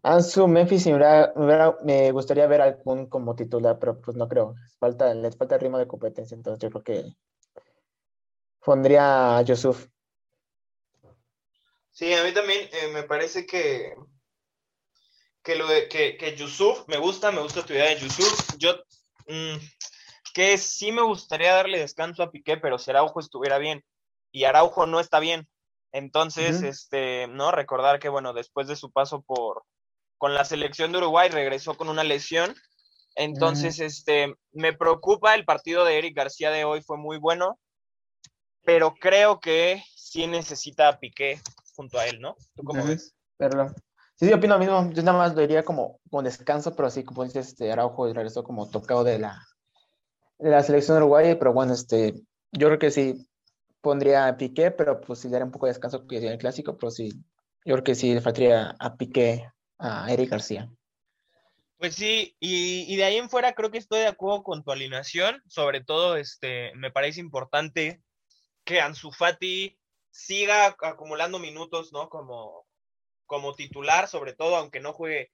Ansu, 0.05 0.47
Memphis, 0.47 0.87
me, 0.87 0.95
hubiera- 0.95 1.33
gustaría 2.13 2.47
ver 2.47 2.61
algún 2.61 3.07
como 3.07 3.35
titular, 3.35 3.79
pero 3.79 3.99
pues 4.03 4.15
no 4.19 4.29
creo. 4.29 4.55
Falta, 4.79 5.15
les 5.15 5.35
falta 5.35 5.57
ritmo 5.57 5.79
de 5.79 5.87
competencia, 5.87 6.35
entonces 6.35 6.61
yo 6.61 6.69
creo 6.71 6.85
que 6.85 7.17
pondría 8.63 9.39
a 9.39 9.43
Yusuf. 9.43 9.89
Sí, 11.91 12.13
a 12.13 12.23
mí 12.23 12.35
también 12.35 12.69
eh, 12.73 12.89
me 12.93 13.05
parece 13.05 13.47
que, 13.47 13.95
que, 15.43 15.55
lo 15.57 15.67
de, 15.69 15.89
que, 15.89 16.19
que 16.19 16.37
Yusuf, 16.37 16.87
me 16.87 16.99
gusta, 16.99 17.33
me 17.33 17.41
gusta 17.41 17.65
tu 17.65 17.73
idea 17.73 17.87
de 17.87 17.99
Yusuf. 18.01 18.57
Yo, 18.59 18.75
mm, 19.27 19.57
que 20.35 20.59
sí 20.59 20.93
me 20.93 21.03
gustaría 21.03 21.55
darle 21.55 21.79
descanso 21.79 22.23
a 22.23 22.31
Piqué, 22.31 22.59
pero 22.59 22.79
si 22.79 22.91
Araujo 22.91 23.21
estuviera 23.21 23.57
bien, 23.57 23.83
y 24.31 24.45
Araujo 24.45 24.87
no 24.87 25.01
está 25.01 25.19
bien. 25.19 25.49
Entonces, 25.93 26.63
este, 26.63 27.27
no, 27.29 27.53
recordar 27.53 28.01
que, 28.01 28.11
bueno, 28.11 28.35
después 28.35 28.67
de 28.67 28.77
su 28.77 28.91
paso 28.91 29.23
por, 29.23 29.63
con 30.19 30.35
la 30.35 30.45
selección 30.45 30.93
de 30.93 30.99
Uruguay, 30.99 31.29
regresó 31.29 31.77
con 31.77 31.89
una 31.89 32.05
lesión. 32.05 32.55
Entonces, 33.17 33.79
este, 33.79 34.35
me 34.53 34.73
preocupa 34.73 35.35
el 35.35 35.45
partido 35.45 35.85
de 35.85 35.99
Eric 35.99 36.17
García 36.17 36.51
de 36.51 36.65
hoy, 36.65 36.83
fue 36.83 36.97
muy 36.97 37.19
bueno, 37.19 37.59
pero 38.65 38.95
creo 38.95 39.41
que 39.41 39.83
sí 39.95 40.27
necesita 40.27 40.89
a 40.89 40.99
Piqué 40.99 41.41
junto 41.77 41.99
a 41.99 42.07
él, 42.07 42.21
¿no? 42.21 42.37
¿Tú 42.55 42.65
cómo 42.65 42.85
ves? 42.85 43.15
Verlo. 43.39 43.69
Sí, 44.17 44.27
sí, 44.27 44.33
opino 44.33 44.55
lo 44.55 44.61
mismo. 44.61 44.93
Yo 44.93 45.03
nada 45.03 45.19
más 45.19 45.35
lo 45.35 45.41
diría 45.41 45.65
como 45.65 46.01
con 46.11 46.25
descanso, 46.25 46.75
pero 46.75 46.91
sí, 46.91 47.05
como 47.05 47.25
dices, 47.25 47.49
este, 47.49 47.71
Araujo 47.71 48.13
regresó 48.13 48.45
como 48.45 48.69
tocado 48.69 49.05
de 49.05 49.19
la, 49.19 49.41
de 50.39 50.51
la 50.51 50.63
selección 50.63 50.97
uruguaya, 50.99 51.39
pero 51.39 51.53
bueno, 51.53 51.73
este, 51.73 52.15
yo 52.53 52.69
creo 52.69 52.79
que 52.79 52.91
sí 52.91 53.29
pondría 53.81 54.29
a 54.29 54.37
Piqué, 54.37 54.71
pero 54.71 55.01
pues 55.01 55.19
sí 55.19 55.29
le 55.29 55.33
daría 55.33 55.47
un 55.47 55.53
poco 55.53 55.67
de 55.67 55.73
descanso 55.73 56.07
que 56.07 56.19
en 56.19 56.25
el 56.25 56.39
clásico, 56.39 56.77
pero 56.77 56.91
sí, 56.91 57.11
yo 57.65 57.75
creo 57.75 57.85
que 57.85 57.95
sí 57.95 58.15
le 58.15 58.21
faltaría 58.21 58.75
a 58.79 58.97
Piqué 58.97 59.51
a 59.79 60.13
Eric 60.13 60.31
García. 60.31 60.71
Pues 61.79 61.97
sí, 61.97 62.37
y, 62.41 62.93
y 62.93 62.97
de 62.97 63.05
ahí 63.05 63.17
en 63.17 63.29
fuera 63.29 63.55
creo 63.55 63.71
que 63.71 63.79
estoy 63.79 64.01
de 64.01 64.07
acuerdo 64.07 64.43
con 64.43 64.65
tu 64.65 64.71
alineación. 64.71 65.43
Sobre 65.49 65.83
todo, 65.83 66.17
este, 66.17 66.73
me 66.77 66.91
parece 66.91 67.21
importante 67.21 68.03
que 68.65 68.81
Ansu 68.81 69.13
Fati 69.13 69.79
siga 70.11 70.77
acumulando 70.81 71.39
minutos, 71.39 71.93
¿no? 71.93 72.09
Como, 72.09 72.67
como 73.27 73.55
titular, 73.55 74.09
sobre 74.09 74.33
todo, 74.33 74.57
aunque 74.57 74.81
no 74.81 74.93
juegue 74.93 75.33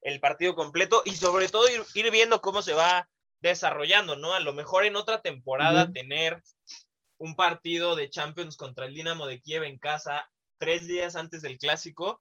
el 0.00 0.18
partido 0.18 0.56
completo, 0.56 1.02
y 1.04 1.12
sobre 1.12 1.48
todo 1.48 1.68
ir, 1.68 1.82
ir 1.94 2.10
viendo 2.10 2.40
cómo 2.40 2.62
se 2.62 2.72
va 2.72 3.08
desarrollando, 3.40 4.16
¿no? 4.16 4.34
A 4.34 4.40
lo 4.40 4.52
mejor 4.52 4.84
en 4.84 4.96
otra 4.96 5.22
temporada 5.22 5.92
tener 5.92 6.42
un 7.18 7.36
partido 7.36 7.94
de 7.94 8.10
Champions 8.10 8.56
contra 8.56 8.86
el 8.86 8.94
Dinamo 8.94 9.26
de 9.26 9.40
Kiev 9.40 9.62
en 9.62 9.78
casa 9.78 10.28
tres 10.58 10.88
días 10.88 11.14
antes 11.14 11.42
del 11.42 11.58
clásico, 11.58 12.20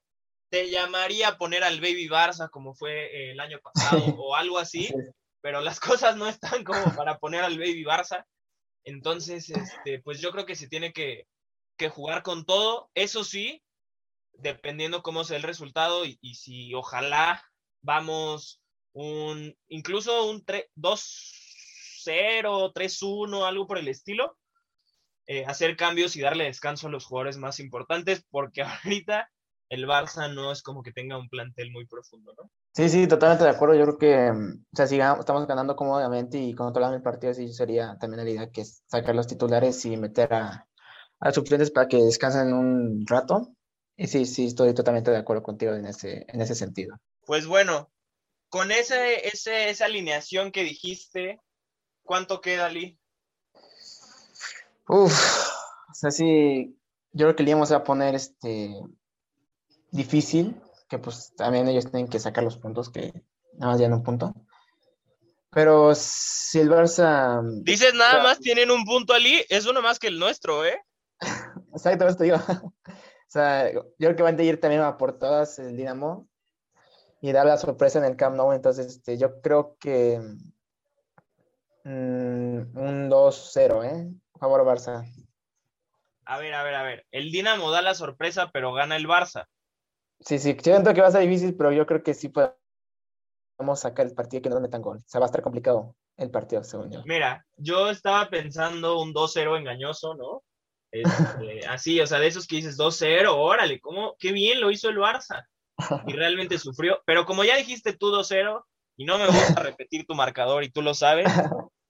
te 0.52 0.70
llamaría 0.70 1.30
a 1.30 1.38
poner 1.38 1.64
al 1.64 1.80
Baby 1.80 2.10
Barça 2.10 2.50
como 2.50 2.76
fue 2.76 3.06
eh, 3.06 3.32
el 3.32 3.40
año 3.40 3.60
pasado 3.64 4.04
o 4.20 4.36
algo 4.36 4.60
así, 4.60 4.94
pero 5.42 5.62
las 5.62 5.80
cosas 5.80 6.18
no 6.18 6.28
están 6.28 6.64
como 6.64 6.94
para 6.96 7.18
poner 7.18 7.44
al 7.44 7.58
Baby 7.58 7.84
Barça. 7.84 8.26
Entonces, 8.84 9.50
este, 9.50 10.02
pues 10.02 10.20
yo 10.20 10.32
creo 10.32 10.46
que 10.46 10.56
se 10.56 10.68
tiene 10.68 10.92
que, 10.92 11.26
que 11.78 11.88
jugar 11.90 12.22
con 12.22 12.46
todo. 12.46 12.90
Eso 12.94 13.24
sí, 13.24 13.64
dependiendo 14.34 15.02
cómo 15.04 15.24
sea 15.24 15.38
el 15.38 15.44
resultado 15.44 16.06
y, 16.06 16.20
y 16.22 16.36
si 16.36 16.74
ojalá 16.74 17.44
vamos 17.82 18.62
un, 18.94 19.56
incluso 19.70 20.30
un 20.30 20.44
3 20.44 20.66
2-0, 20.76 22.74
3-1, 22.74 23.48
algo 23.48 23.68
por 23.68 23.78
el 23.78 23.88
estilo, 23.88 24.38
eh, 25.28 25.46
hacer 25.46 25.78
cambios 25.78 26.18
y 26.18 26.22
darle 26.22 26.44
descanso 26.44 26.88
a 26.88 26.92
los 26.92 27.06
jugadores 27.06 27.38
más 27.38 27.62
importantes, 27.62 28.26
porque 28.30 28.64
ahorita 28.84 29.32
el 29.72 29.88
Barça 29.88 30.28
no 30.28 30.52
es 30.52 30.62
como 30.62 30.84
que 30.84 30.92
tenga 30.92 31.18
un 31.18 31.30
plantel 31.30 31.72
muy 31.72 31.88
profundo, 31.88 32.34
¿no? 32.38 32.52
Sí, 32.74 32.90
sí, 32.90 33.08
totalmente 33.08 33.46
de 33.46 33.52
acuerdo. 33.52 33.76
Yo 33.76 33.86
creo 33.86 33.98
que, 33.98 34.32
mm, 34.32 34.66
o 34.70 34.76
sea, 34.76 34.86
si 34.86 35.00
estamos 35.00 35.48
ganando 35.48 35.78
cómodamente 35.78 36.38
y 36.38 36.54
controlando 36.54 36.98
el 36.98 37.02
partido, 37.02 37.34
sí 37.34 37.54
sería 37.54 37.98
también 37.98 38.26
la 38.26 38.30
idea 38.30 38.52
que 38.52 38.62
es 38.62 38.84
sacar 38.88 39.16
los 39.16 39.28
titulares 39.28 39.86
y 39.86 39.96
meter 39.96 40.34
a, 40.34 40.68
a 41.22 41.32
suplentes 41.32 41.72
para 41.72 41.88
que 41.88 42.04
descansen 42.04 42.54
un 42.54 43.06
rato. 43.08 43.48
Y 43.96 44.08
sí, 44.08 44.26
sí, 44.26 44.48
estoy 44.48 44.74
totalmente 44.74 45.10
de 45.10 45.18
acuerdo 45.18 45.42
contigo 45.42 45.74
en 45.74 45.86
ese, 45.86 46.26
en 46.28 46.42
ese 46.42 46.54
sentido. 46.54 46.98
Pues 47.26 47.48
bueno, 47.48 47.90
con 48.50 48.74
ese, 48.74 49.26
ese, 49.26 49.70
esa 49.70 49.86
alineación 49.86 50.52
que 50.52 50.64
dijiste, 50.64 51.40
¿cuánto 52.04 52.42
queda, 52.42 52.68
Lee? 52.68 53.00
Uf, 54.90 55.48
o 55.90 55.94
sea, 55.94 56.12
sí, 56.12 56.78
yo 57.14 57.28
creo 57.28 57.36
que 57.38 57.44
le 57.44 57.52
íbamos 57.52 57.72
a 57.72 57.86
poner 57.86 58.16
este 58.16 58.76
difícil, 59.92 60.60
que 60.90 60.98
pues 60.98 61.34
también 61.36 61.68
ellos 61.68 61.92
tienen 61.92 62.10
que 62.10 62.20
sacar 62.20 62.44
los 62.44 62.58
puntos, 62.58 62.90
que 62.90 63.14
nada 63.54 63.74
más 63.74 63.80
ya 63.80 63.88
un 63.88 64.04
punto. 64.04 64.34
Pero 65.52 65.94
si 65.96 66.60
el 66.60 66.70
Barça, 66.70 67.42
Dices 67.64 67.94
nada 67.94 68.24
más 68.24 68.40
tienen 68.40 68.72
un 68.72 68.86
punto, 68.86 69.14
Ali, 69.14 69.46
es 69.50 69.66
uno 69.66 69.82
más 69.82 70.00
que 70.00 70.08
el 70.08 70.18
nuestro, 70.18 70.66
¿eh? 70.66 70.82
exactamente 71.74 72.18
te 72.18 72.24
digo, 72.24 72.38
o 72.48 72.74
sea, 73.28 73.72
yo 73.72 73.84
creo 73.98 74.16
que 74.16 74.24
van 74.24 74.40
a 74.40 74.44
ir 74.44 74.60
también 74.60 74.82
a 74.82 74.98
por 74.98 75.20
todas 75.20 75.60
el 75.60 75.76
Dinamo 75.76 76.28
y 77.22 77.32
dar 77.34 77.46
la 77.46 77.58
sorpresa 77.58 78.00
en 78.00 78.06
el 78.06 78.16
Camp 78.16 78.36
Nou, 78.36 78.54
entonces 78.54 78.88
este, 78.88 79.18
yo 79.18 79.42
creo 79.42 79.78
que 79.80 80.20
mm, 81.84 82.78
un 82.78 83.10
2-0, 83.10 83.86
¿eh? 83.86 84.10
Favor 84.40 84.66
Barça. 84.66 85.06
A 86.26 86.40
ver, 86.40 86.54
a 86.54 86.64
ver, 86.64 86.76
a 86.76 86.84
ver. 86.84 87.06
El 87.12 87.32
Dinamo 87.32 87.72
da 87.72 87.82
la 87.82 87.94
sorpresa, 87.94 88.52
pero 88.52 88.74
gana 88.74 88.96
el 88.96 89.08
Barça. 89.08 89.48
Sí, 90.22 90.40
sí, 90.40 90.56
yo 90.56 90.62
siento 90.62 90.94
que 90.94 91.02
va 91.02 91.08
a 91.08 91.12
ser 91.12 91.22
difícil, 91.22 91.56
pero 91.56 91.72
yo 91.72 91.86
creo 91.86 92.04
que 92.04 92.14
sí 92.14 92.30
podemos 92.30 93.80
sacar 93.80 94.06
el 94.06 94.14
partido 94.14 94.42
que 94.42 94.50
no 94.50 94.60
metan 94.60 94.82
gol. 94.82 94.98
O 94.98 95.04
sea, 95.08 95.20
va 95.20 95.26
a 95.26 95.28
estar 95.28 95.42
complicado 95.42 95.96
el 96.18 96.30
partido, 96.30 96.64
según 96.64 96.92
yo. 96.92 97.02
Mira, 97.06 97.46
yo 97.58 97.90
estaba 97.90 98.30
pensando 98.30 99.02
un 99.02 99.14
2-0 99.14 99.58
engañoso, 99.58 100.16
¿no? 100.16 100.44
Este, 100.92 101.08
así, 101.68 102.00
o 102.00 102.08
sea, 102.08 102.20
de 102.20 102.28
esos 102.28 102.46
que 102.46 102.58
dices 102.58 102.78
2-0, 102.78 103.30
órale, 103.30 103.80
¿cómo? 103.80 104.16
Qué 104.20 104.32
bien 104.32 104.62
lo 104.62 104.72
hizo 104.72 104.90
el 104.90 104.98
Barça. 104.98 105.46
Y 106.06 106.14
realmente 106.14 106.60
sufrió. 106.60 107.02
Pero 107.06 107.26
como 107.26 107.44
ya 107.44 107.58
dijiste 107.58 107.94
tú 107.94 108.12
2-0, 108.12 108.64
y 108.98 109.06
no 109.06 109.18
me 109.18 109.26
gusta 109.26 109.64
repetir 109.64 110.06
tu 110.06 110.14
marcador 110.14 110.64
y 110.64 110.70
tú 110.70 110.84
lo 110.84 110.94
sabes, 110.94 111.28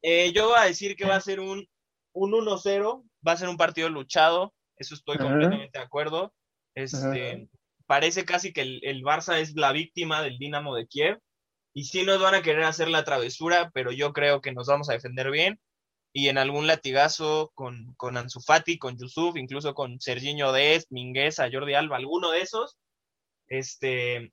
eh, 0.01 0.31
yo 0.31 0.47
voy 0.47 0.59
a 0.59 0.65
decir 0.65 0.95
que 0.95 1.05
va 1.05 1.15
a 1.15 1.21
ser 1.21 1.41
un, 1.41 1.67
un 2.13 2.31
1-0, 2.31 3.03
va 3.27 3.31
a 3.33 3.37
ser 3.37 3.49
un 3.49 3.57
partido 3.57 3.89
luchado, 3.89 4.53
eso 4.77 4.95
estoy 4.95 5.17
completamente 5.17 5.77
de 5.77 5.83
acuerdo. 5.83 6.33
Este. 6.73 7.49
Parece 7.91 8.23
casi 8.23 8.53
que 8.53 8.61
el, 8.61 8.79
el 8.83 9.03
Barça 9.03 9.41
es 9.41 9.53
la 9.57 9.73
víctima 9.73 10.21
del 10.21 10.37
Dinamo 10.37 10.73
de 10.75 10.87
Kiev, 10.87 11.19
y 11.73 11.83
sí 11.83 12.05
nos 12.05 12.21
van 12.21 12.35
a 12.35 12.41
querer 12.41 12.63
hacer 12.63 12.87
la 12.87 13.03
travesura, 13.03 13.69
pero 13.73 13.91
yo 13.91 14.13
creo 14.13 14.39
que 14.39 14.53
nos 14.53 14.67
vamos 14.67 14.89
a 14.89 14.93
defender 14.93 15.29
bien, 15.29 15.59
y 16.13 16.29
en 16.29 16.37
algún 16.37 16.67
latigazo 16.67 17.51
con, 17.53 17.93
con 17.95 18.15
Ansu 18.15 18.39
Fati, 18.39 18.77
con 18.77 18.97
Yusuf, 18.97 19.35
incluso 19.35 19.73
con 19.73 19.99
Serginho 19.99 20.53
Dest, 20.53 20.89
Mingueza, 20.89 21.49
Jordi 21.51 21.73
Alba, 21.73 21.97
alguno 21.97 22.31
de 22.31 22.39
esos, 22.39 22.77
este, 23.49 24.31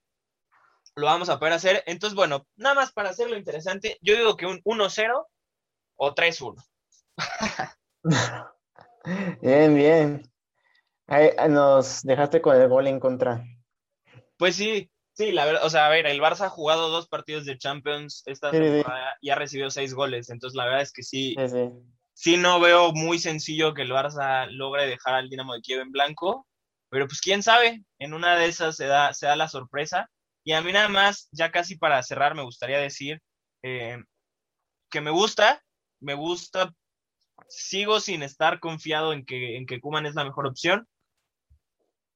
lo 0.95 1.07
vamos 1.07 1.29
a 1.29 1.41
poder 1.41 1.55
hacer. 1.55 1.83
Entonces, 1.87 2.15
bueno, 2.15 2.47
nada 2.55 2.77
más 2.77 2.93
para 2.93 3.11
hacerlo 3.11 3.37
interesante, 3.37 3.99
yo 4.03 4.15
digo 4.15 4.37
que 4.37 4.47
un 4.47 4.63
1-0 4.63 5.27
o 5.97 6.15
3-1. 6.15 6.65
Bien, 9.43 9.75
bien. 9.75 10.23
Ah, 11.09 11.49
nos 11.49 12.03
dejaste 12.03 12.41
con 12.41 12.55
el 12.57 12.69
gol 12.69 12.87
en 12.87 13.01
contra. 13.01 13.43
Pues 14.37 14.57
sí, 14.57 14.91
sí, 15.13 15.33
la 15.33 15.45
verdad, 15.45 15.65
o 15.65 15.71
sea, 15.71 15.87
a 15.87 15.91
ver, 15.91 16.07
el 16.07 16.21
Barça 16.21 16.47
ha 16.47 16.49
jugado 16.51 16.89
dos 16.91 17.09
partidos 17.09 17.45
de 17.45 17.59
Champions 17.59 18.23
esta 18.27 18.51
Sí, 18.53 18.59
temporada 18.59 19.17
y 19.21 19.31
ha 19.31 19.35
recibido 19.35 19.71
seis 19.71 19.95
goles, 19.95 20.31
entonces 20.31 20.57
la 20.57 20.65
verdad 20.65 20.83
es 20.83 20.93
que 20.93 21.03
sí, 21.03 21.35
Sí, 21.37 21.49
sí. 21.49 21.71
sí 22.15 22.37
no 22.37 22.61
veo 22.61 22.93
muy 22.93 23.19
sencillo 23.19 23.75
que 23.75 23.83
el 23.83 23.91
Barça 23.93 24.47
logre 24.51 24.87
dejar 24.87 25.15
al 25.15 25.29
Dinamo 25.31 25.55
de 25.55 25.63
Kiev 25.63 25.81
en 25.81 25.93
blanco, 25.93 26.47
pero 26.91 27.07
pues 27.07 27.21
quién 27.21 27.43
sabe, 27.43 27.85
en 27.99 28.15
una 28.15 28.37
de 28.37 28.47
esas 28.47 28.77
se 28.77 28.87
da, 28.87 29.13
se 29.15 29.27
da 29.27 29.37
la 29.37 29.49
sorpresa. 29.49 30.09
Y 30.45 30.53
a 30.53 30.63
mí 30.63 30.73
nada 30.73 30.89
más, 30.89 31.29
ya 31.33 31.51
casi 31.51 31.77
para 31.77 32.03
cerrar, 32.03 32.35
me 32.35 32.43
gustaría 32.43 32.79
decir 32.79 33.21
eh, 33.63 33.99
que 34.91 35.01
me 35.01 35.11
gusta, 35.11 35.63
me 36.01 36.15
gusta, 36.15 36.73
sigo 37.49 38.01
sin 38.01 38.23
estar 38.23 38.61
confiado 38.61 39.13
en 39.13 39.25
que, 39.25 39.57
en 39.57 39.67
que 39.67 39.81
Kuman 39.81 40.07
es 40.07 40.15
la 40.15 40.25
mejor 40.25 40.47
opción, 40.47 40.87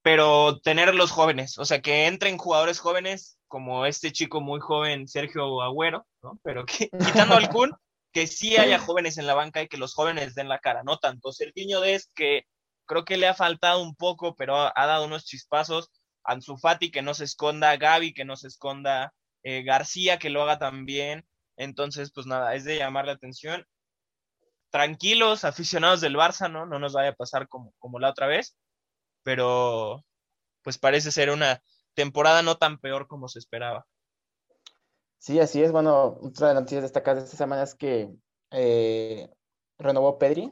pero 0.03 0.59
tener 0.59 0.93
los 0.93 1.11
jóvenes, 1.11 1.57
o 1.57 1.65
sea, 1.65 1.81
que 1.81 2.07
entren 2.07 2.37
jugadores 2.37 2.79
jóvenes 2.79 3.39
como 3.47 3.85
este 3.85 4.11
chico 4.11 4.41
muy 4.41 4.59
joven, 4.59 5.07
Sergio 5.07 5.61
Agüero, 5.61 6.05
¿no? 6.21 6.39
Pero 6.43 6.65
que, 6.65 6.89
quitando 7.31 7.35
al 7.35 7.49
Kun, 7.49 7.71
que 8.11 8.27
sí 8.27 8.57
haya 8.57 8.79
jóvenes 8.79 9.17
en 9.17 9.27
la 9.27 9.33
banca 9.33 9.61
y 9.61 9.67
que 9.69 9.77
los 9.77 9.93
jóvenes 9.93 10.35
den 10.35 10.49
la 10.49 10.59
cara, 10.59 10.83
no 10.83 10.97
tanto. 10.97 11.31
Sergiño 11.31 11.79
Des, 11.79 12.11
que 12.15 12.43
creo 12.85 13.05
que 13.05 13.15
le 13.17 13.27
ha 13.27 13.33
faltado 13.33 13.81
un 13.81 13.95
poco, 13.95 14.35
pero 14.35 14.57
ha, 14.57 14.85
dado 14.85 15.05
unos 15.05 15.25
chispazos, 15.25 15.89
Ansu 16.25 16.57
Fati 16.57 16.91
que 16.91 17.01
no 17.01 17.13
se 17.13 17.23
esconda, 17.23 17.75
Gaby 17.77 18.13
que 18.13 18.25
no 18.25 18.35
se 18.35 18.47
esconda, 18.47 19.13
eh, 19.43 19.63
García 19.63 20.19
que 20.19 20.29
lo 20.29 20.43
haga 20.43 20.59
también, 20.59 21.25
entonces 21.55 22.11
pues 22.13 22.27
nada, 22.27 22.55
es 22.55 22.65
de 22.65 22.77
llamar 22.77 23.05
la 23.05 23.13
atención. 23.13 23.65
Tranquilos, 24.69 25.45
aficionados 25.45 26.01
del 26.01 26.15
Barça, 26.17 26.51
¿no? 26.51 26.65
No 26.65 26.79
nos 26.79 26.93
vaya 26.93 27.09
a 27.09 27.15
pasar 27.15 27.47
como, 27.47 27.73
como 27.79 27.99
la 27.99 28.09
otra 28.09 28.27
vez, 28.27 28.57
pero 29.23 30.03
pues 30.61 30.77
parece 30.77 31.11
ser 31.11 31.29
una 31.29 31.61
temporada 31.93 32.41
no 32.41 32.57
tan 32.57 32.79
peor 32.79 33.07
como 33.07 33.27
se 33.27 33.39
esperaba. 33.39 33.85
Sí, 35.17 35.39
así 35.39 35.63
es. 35.63 35.71
Bueno, 35.71 36.17
otra 36.21 36.49
de 36.49 36.53
las 36.55 36.63
noticias 36.63 36.83
destacadas 36.83 37.23
de 37.23 37.25
esta 37.25 37.37
semana 37.37 37.63
es 37.63 37.75
que 37.75 38.09
eh, 38.51 39.29
renovó 39.77 40.17
Pedri 40.17 40.51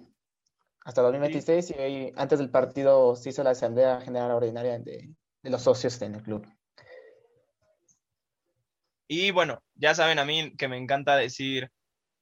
hasta 0.86 1.02
2026 1.02 1.72
y 1.72 1.74
hoy, 1.74 2.14
antes 2.16 2.40
del 2.40 2.50
partido, 2.50 3.16
se 3.16 3.30
hizo 3.30 3.44
la 3.44 3.52
Asamblea 3.52 4.02
General 4.02 4.32
Ordinaria 4.32 4.80
de, 4.80 5.14
los 5.44 5.62
socios 5.62 6.02
en 6.02 6.16
el 6.16 6.24
club. 6.24 6.48
Y 9.08 9.32
bueno, 9.32 9.62
ya 9.76 9.94
saben 9.94 10.20
a 10.20 10.26
mí 10.26 10.56
que 10.56 10.68
me 10.68 10.78
encanta 10.78 11.18
decir 11.18 11.70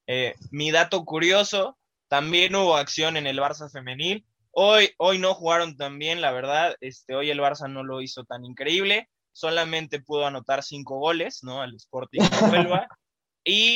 eh, 0.07 0.33
mi 0.51 0.71
dato 0.71 1.05
curioso. 1.05 1.77
También 2.07 2.55
hubo 2.55 2.75
acción 2.75 3.15
en 3.15 3.27
el 3.27 3.37
Barça 3.37 3.69
femenil. 3.71 4.25
Hoy, 4.51 4.91
hoy 4.97 5.19
no 5.19 5.33
jugaron 5.33 5.77
tan 5.77 5.99
bien, 5.99 6.21
la 6.21 6.31
verdad. 6.31 6.75
Este, 6.81 7.15
hoy 7.15 7.29
el 7.29 7.39
Barça 7.39 7.71
no 7.71 7.83
lo 7.83 8.01
hizo 8.01 8.23
tan 8.25 8.45
increíble 8.45 9.09
solamente 9.39 10.01
pudo 10.01 10.25
anotar 10.25 10.63
cinco 10.63 10.99
goles, 10.99 11.43
¿no? 11.43 11.61
Al 11.61 11.73
Sporting 11.75 12.19
de 12.19 12.87
Y 13.45 13.75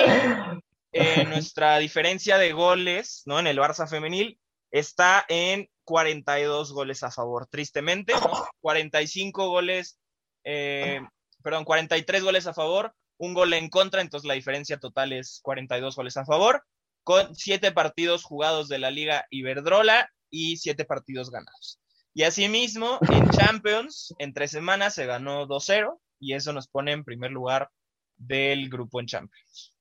eh, 0.91 1.25
nuestra 1.25 1.77
diferencia 1.77 2.37
de 2.37 2.51
goles, 2.51 3.23
¿no? 3.25 3.39
En 3.39 3.47
el 3.47 3.57
Barça 3.57 3.87
femenil 3.87 4.37
está 4.71 5.25
en 5.29 5.69
42 5.85 6.73
goles 6.73 7.03
a 7.03 7.11
favor, 7.11 7.47
tristemente, 7.47 8.13
¿no? 8.13 8.47
45 8.61 9.47
goles, 9.47 9.99
eh, 10.43 11.01
perdón, 11.41 11.63
43 11.63 12.23
goles 12.23 12.45
a 12.45 12.53
favor, 12.53 12.93
un 13.17 13.33
gol 13.33 13.53
en 13.53 13.69
contra, 13.69 14.01
entonces 14.01 14.27
la 14.27 14.33
diferencia 14.33 14.79
total 14.79 15.13
es 15.13 15.39
42 15.43 15.95
goles 15.95 16.17
a 16.17 16.25
favor, 16.25 16.65
con 17.03 17.35
siete 17.35 17.71
partidos 17.71 18.23
jugados 18.23 18.67
de 18.67 18.79
la 18.79 18.91
Liga 18.91 19.25
Iberdrola 19.29 20.09
y 20.33 20.57
siete 20.57 20.83
partidos 20.83 21.29
ganados. 21.29 21.79
Y 22.15 22.23
asimismo, 22.23 22.97
en 23.09 23.29
Champions, 23.29 24.13
en 24.17 24.33
tres 24.33 24.51
semanas 24.51 24.95
se 24.95 25.05
ganó 25.05 25.47
2-0 25.47 25.99
y 26.19 26.33
eso 26.33 26.51
nos 26.53 26.67
pone 26.67 26.91
en 26.91 27.03
primer 27.03 27.31
lugar 27.31 27.69
del 28.17 28.69
grupo 28.69 28.99
en 28.99 29.05
Champions. 29.05 29.75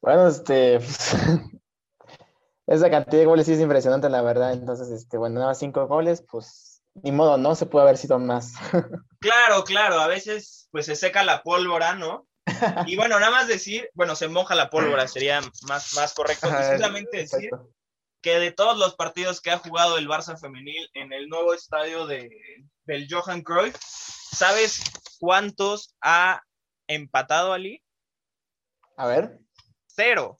Bueno, 0.00 0.26
este. 0.26 0.76
esa 2.66 2.90
cantidad 2.90 3.20
de 3.20 3.26
goles 3.26 3.46
sí 3.46 3.52
es 3.52 3.60
impresionante, 3.60 4.08
la 4.08 4.22
verdad. 4.22 4.52
Entonces, 4.52 4.90
este, 4.90 5.16
bueno, 5.18 5.38
nada, 5.38 5.54
cinco 5.54 5.86
goles, 5.86 6.24
pues 6.28 6.82
ni 6.94 7.12
modo, 7.12 7.38
¿no? 7.38 7.54
Se 7.54 7.66
puede 7.66 7.84
haber 7.84 7.96
sido 7.96 8.18
más. 8.18 8.54
claro, 9.20 9.62
claro, 9.62 10.00
a 10.00 10.08
veces 10.08 10.68
pues 10.72 10.86
se 10.86 10.96
seca 10.96 11.22
la 11.22 11.42
pólvora, 11.42 11.94
¿no? 11.94 12.26
Y 12.86 12.96
bueno, 12.96 13.20
nada 13.20 13.30
más 13.30 13.46
decir, 13.46 13.88
bueno, 13.94 14.16
se 14.16 14.26
moja 14.26 14.56
la 14.56 14.70
pólvora, 14.70 15.06
sería 15.06 15.40
más, 15.68 15.94
más 15.94 16.14
correcto 16.14 16.48
precisamente 16.48 17.18
decir 17.18 17.50
que 18.20 18.38
de 18.38 18.52
todos 18.52 18.78
los 18.78 18.94
partidos 18.96 19.40
que 19.40 19.50
ha 19.50 19.58
jugado 19.58 19.98
el 19.98 20.08
Barça 20.08 20.38
femenil 20.38 20.88
en 20.94 21.12
el 21.12 21.28
nuevo 21.28 21.54
estadio 21.54 22.06
de, 22.06 22.30
del 22.84 23.06
Johan 23.10 23.42
Cruyff, 23.42 23.76
¿sabes 23.80 24.82
cuántos 25.18 25.94
ha 26.00 26.42
empatado 26.86 27.52
Ali? 27.52 27.82
A 28.96 29.06
ver. 29.06 29.38
Cero. 29.86 30.38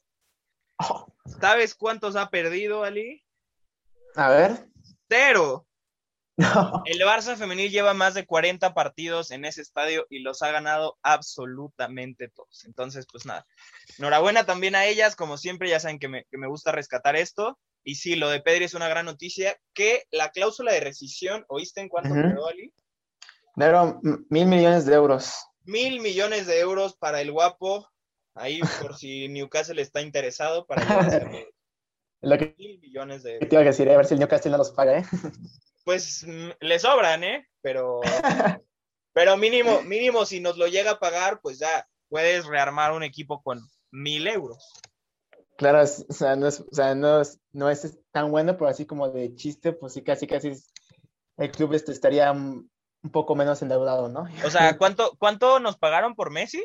Oh. 0.79 1.13
¿Sabes 1.41 1.75
cuántos 1.75 2.17
ha 2.17 2.31
perdido 2.31 2.85
Ali? 2.85 3.25
A 4.15 4.29
ver. 4.29 4.69
Cero. 5.09 5.67
El 6.87 7.01
Barça 7.01 7.37
femenil 7.37 7.71
lleva 7.71 7.93
más 7.93 8.15
de 8.15 8.25
40 8.25 8.73
partidos 8.73 9.31
en 9.31 9.45
ese 9.45 9.61
estadio 9.61 10.07
y 10.09 10.21
los 10.21 10.43
ha 10.43 10.51
ganado 10.51 10.99
absolutamente 11.03 12.29
todos. 12.29 12.65
Entonces, 12.65 13.07
pues 13.11 13.27
nada. 13.27 13.47
Enhorabuena 13.99 14.47
también 14.47 14.75
a 14.75 14.87
ellas, 14.87 15.17
como 15.17 15.37
siempre, 15.37 15.69
ya 15.69 15.81
saben 15.81 15.99
que 15.99 16.09
me, 16.09 16.25
que 16.31 16.39
me 16.39 16.49
gusta 16.49 16.73
rescatar 16.73 17.17
esto. 17.17 17.59
Y 17.85 17.95
sí, 17.97 18.17
lo 18.17 18.29
de 18.29 18.41
Pedri 18.41 18.65
es 18.65 18.75
una 18.75 18.89
gran 18.89 19.07
noticia. 19.07 19.59
Que 19.73 20.05
la 20.11 20.31
cláusula 20.31 20.73
de 20.73 20.81
rescisión, 20.81 21.45
¿oíste 21.49 21.81
en 21.81 21.89
cuánto 21.89 22.15
quedó, 22.15 22.49
Ali? 22.49 22.73
mil 24.29 24.47
millones 24.47 24.87
de 24.87 24.95
euros. 24.95 25.35
Mil 25.65 26.01
millones 26.01 26.47
de 26.47 26.61
euros 26.61 26.97
para 26.97 27.21
el 27.21 27.33
guapo. 27.33 27.89
Ahí, 28.35 28.61
por 28.81 28.97
si 28.97 29.29
Newcastle 29.29 29.81
está 29.81 30.01
interesado, 30.01 30.67
para 30.67 30.83
Lo 32.23 32.37
que, 32.37 32.55
mil 32.59 32.79
millones 32.81 33.23
de 33.23 33.35
euros. 33.35 33.49
Te 33.49 33.55
iba 33.55 33.63
a 33.63 33.65
decir, 33.67 33.91
a 33.91 33.97
ver 33.97 34.07
si 34.07 34.15
el 34.15 34.21
Newcastle 34.21 34.51
no 34.51 34.59
los 34.59 34.71
paga, 34.73 34.99
¿eh? 34.99 35.05
Pues 35.85 36.25
mm, 36.27 36.51
le 36.61 36.79
sobran, 36.79 37.25
¿eh? 37.25 37.49
Pero, 37.63 38.03
pero 39.15 39.37
mínimo, 39.39 39.81
mínimo, 39.83 40.27
si 40.27 40.39
nos 40.39 40.59
lo 40.59 40.67
llega 40.67 40.93
a 40.93 40.99
pagar, 41.01 41.41
pues 41.41 41.59
ya 41.59 41.89
puedes 42.09 42.45
rearmar 42.45 42.93
un 42.93 43.03
equipo 43.03 43.43
con 43.43 43.59
mil 43.91 44.27
euros. 44.29 44.73
Claro, 45.61 45.83
o 45.83 45.87
sea, 45.87 46.37
no 46.37 46.47
es, 46.47 46.61
o 46.61 46.73
sea, 46.75 46.95
no 46.95 47.21
es, 47.21 47.39
no 47.53 47.69
es 47.69 47.99
tan 48.13 48.31
bueno, 48.31 48.57
pero 48.57 48.71
así 48.71 48.87
como 48.87 49.11
de 49.11 49.35
chiste, 49.35 49.75
pues 49.75 49.93
sí, 49.93 50.03
casi, 50.03 50.27
casi 50.27 50.53
el 51.37 51.51
club 51.51 51.75
este 51.75 51.93
estaría 51.93 52.33
un, 52.33 52.71
poco 53.13 53.35
menos 53.35 53.61
endeudado, 53.61 54.09
¿no? 54.09 54.27
O 54.43 54.49
sea, 54.49 54.79
¿cuánto, 54.79 55.15
¿cuánto 55.19 55.61
nos 55.61 55.77
pagaron 55.77 56.15
por 56.15 56.31
Messi? 56.31 56.65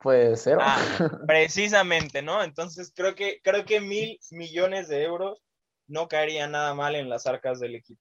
Pues 0.00 0.40
cero. 0.44 0.60
Ah, 0.62 0.78
precisamente, 1.26 2.22
¿no? 2.22 2.42
Entonces 2.42 2.90
creo 2.96 3.14
que, 3.14 3.40
creo 3.44 3.66
que 3.66 3.82
mil 3.82 4.18
millones 4.30 4.88
de 4.88 5.02
euros 5.02 5.42
no 5.86 6.08
caería 6.08 6.48
nada 6.48 6.72
mal 6.72 6.94
en 6.94 7.10
las 7.10 7.26
arcas 7.26 7.60
del 7.60 7.74
equipo. 7.74 8.00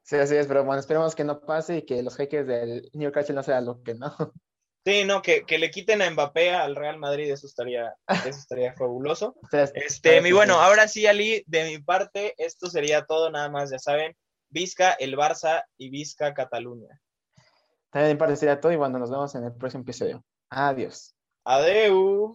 Sí, 0.00 0.16
así 0.16 0.36
es, 0.36 0.46
pero 0.46 0.64
bueno, 0.64 0.80
esperemos 0.80 1.14
que 1.14 1.24
no 1.24 1.40
pase 1.40 1.76
y 1.76 1.82
que 1.82 2.02
los 2.02 2.16
jeques 2.16 2.46
del 2.46 2.88
Newcastle 2.94 3.34
no 3.34 3.42
sean 3.42 3.66
lo 3.66 3.82
que 3.82 3.92
no. 3.92 4.16
Sí, 4.84 5.04
no, 5.04 5.20
que, 5.22 5.44
le 5.48 5.70
quiten 5.70 6.00
a 6.02 6.10
Mbappé 6.10 6.50
al 6.50 6.74
Real 6.74 6.98
Madrid, 6.98 7.30
eso 7.30 7.46
estaría, 7.46 7.94
eso 8.08 8.38
estaría 8.38 8.72
fabuloso. 8.74 9.36
Este, 9.74 10.20
mi 10.20 10.32
bueno, 10.32 10.60
ahora 10.60 10.88
sí, 10.88 11.06
Ali, 11.06 11.42
de 11.46 11.64
mi 11.64 11.78
parte, 11.78 12.34
esto 12.38 12.70
sería 12.70 13.04
todo, 13.04 13.30
nada 13.30 13.50
más, 13.50 13.70
ya 13.70 13.78
saben, 13.78 14.16
Vizca, 14.50 14.92
el 14.92 15.16
Barça 15.16 15.64
y 15.76 15.90
Vizca, 15.90 16.32
Cataluña. 16.32 17.00
También 17.90 18.08
de 18.08 18.14
mi 18.14 18.18
parte 18.18 18.36
sería 18.36 18.60
todo 18.60 18.72
y 18.72 18.76
bueno, 18.76 18.98
nos 18.98 19.10
vemos 19.10 19.34
en 19.34 19.44
el 19.44 19.52
próximo 19.52 19.82
episodio. 19.82 20.24
Adiós. 20.50 21.14
Adeu. 21.44 22.26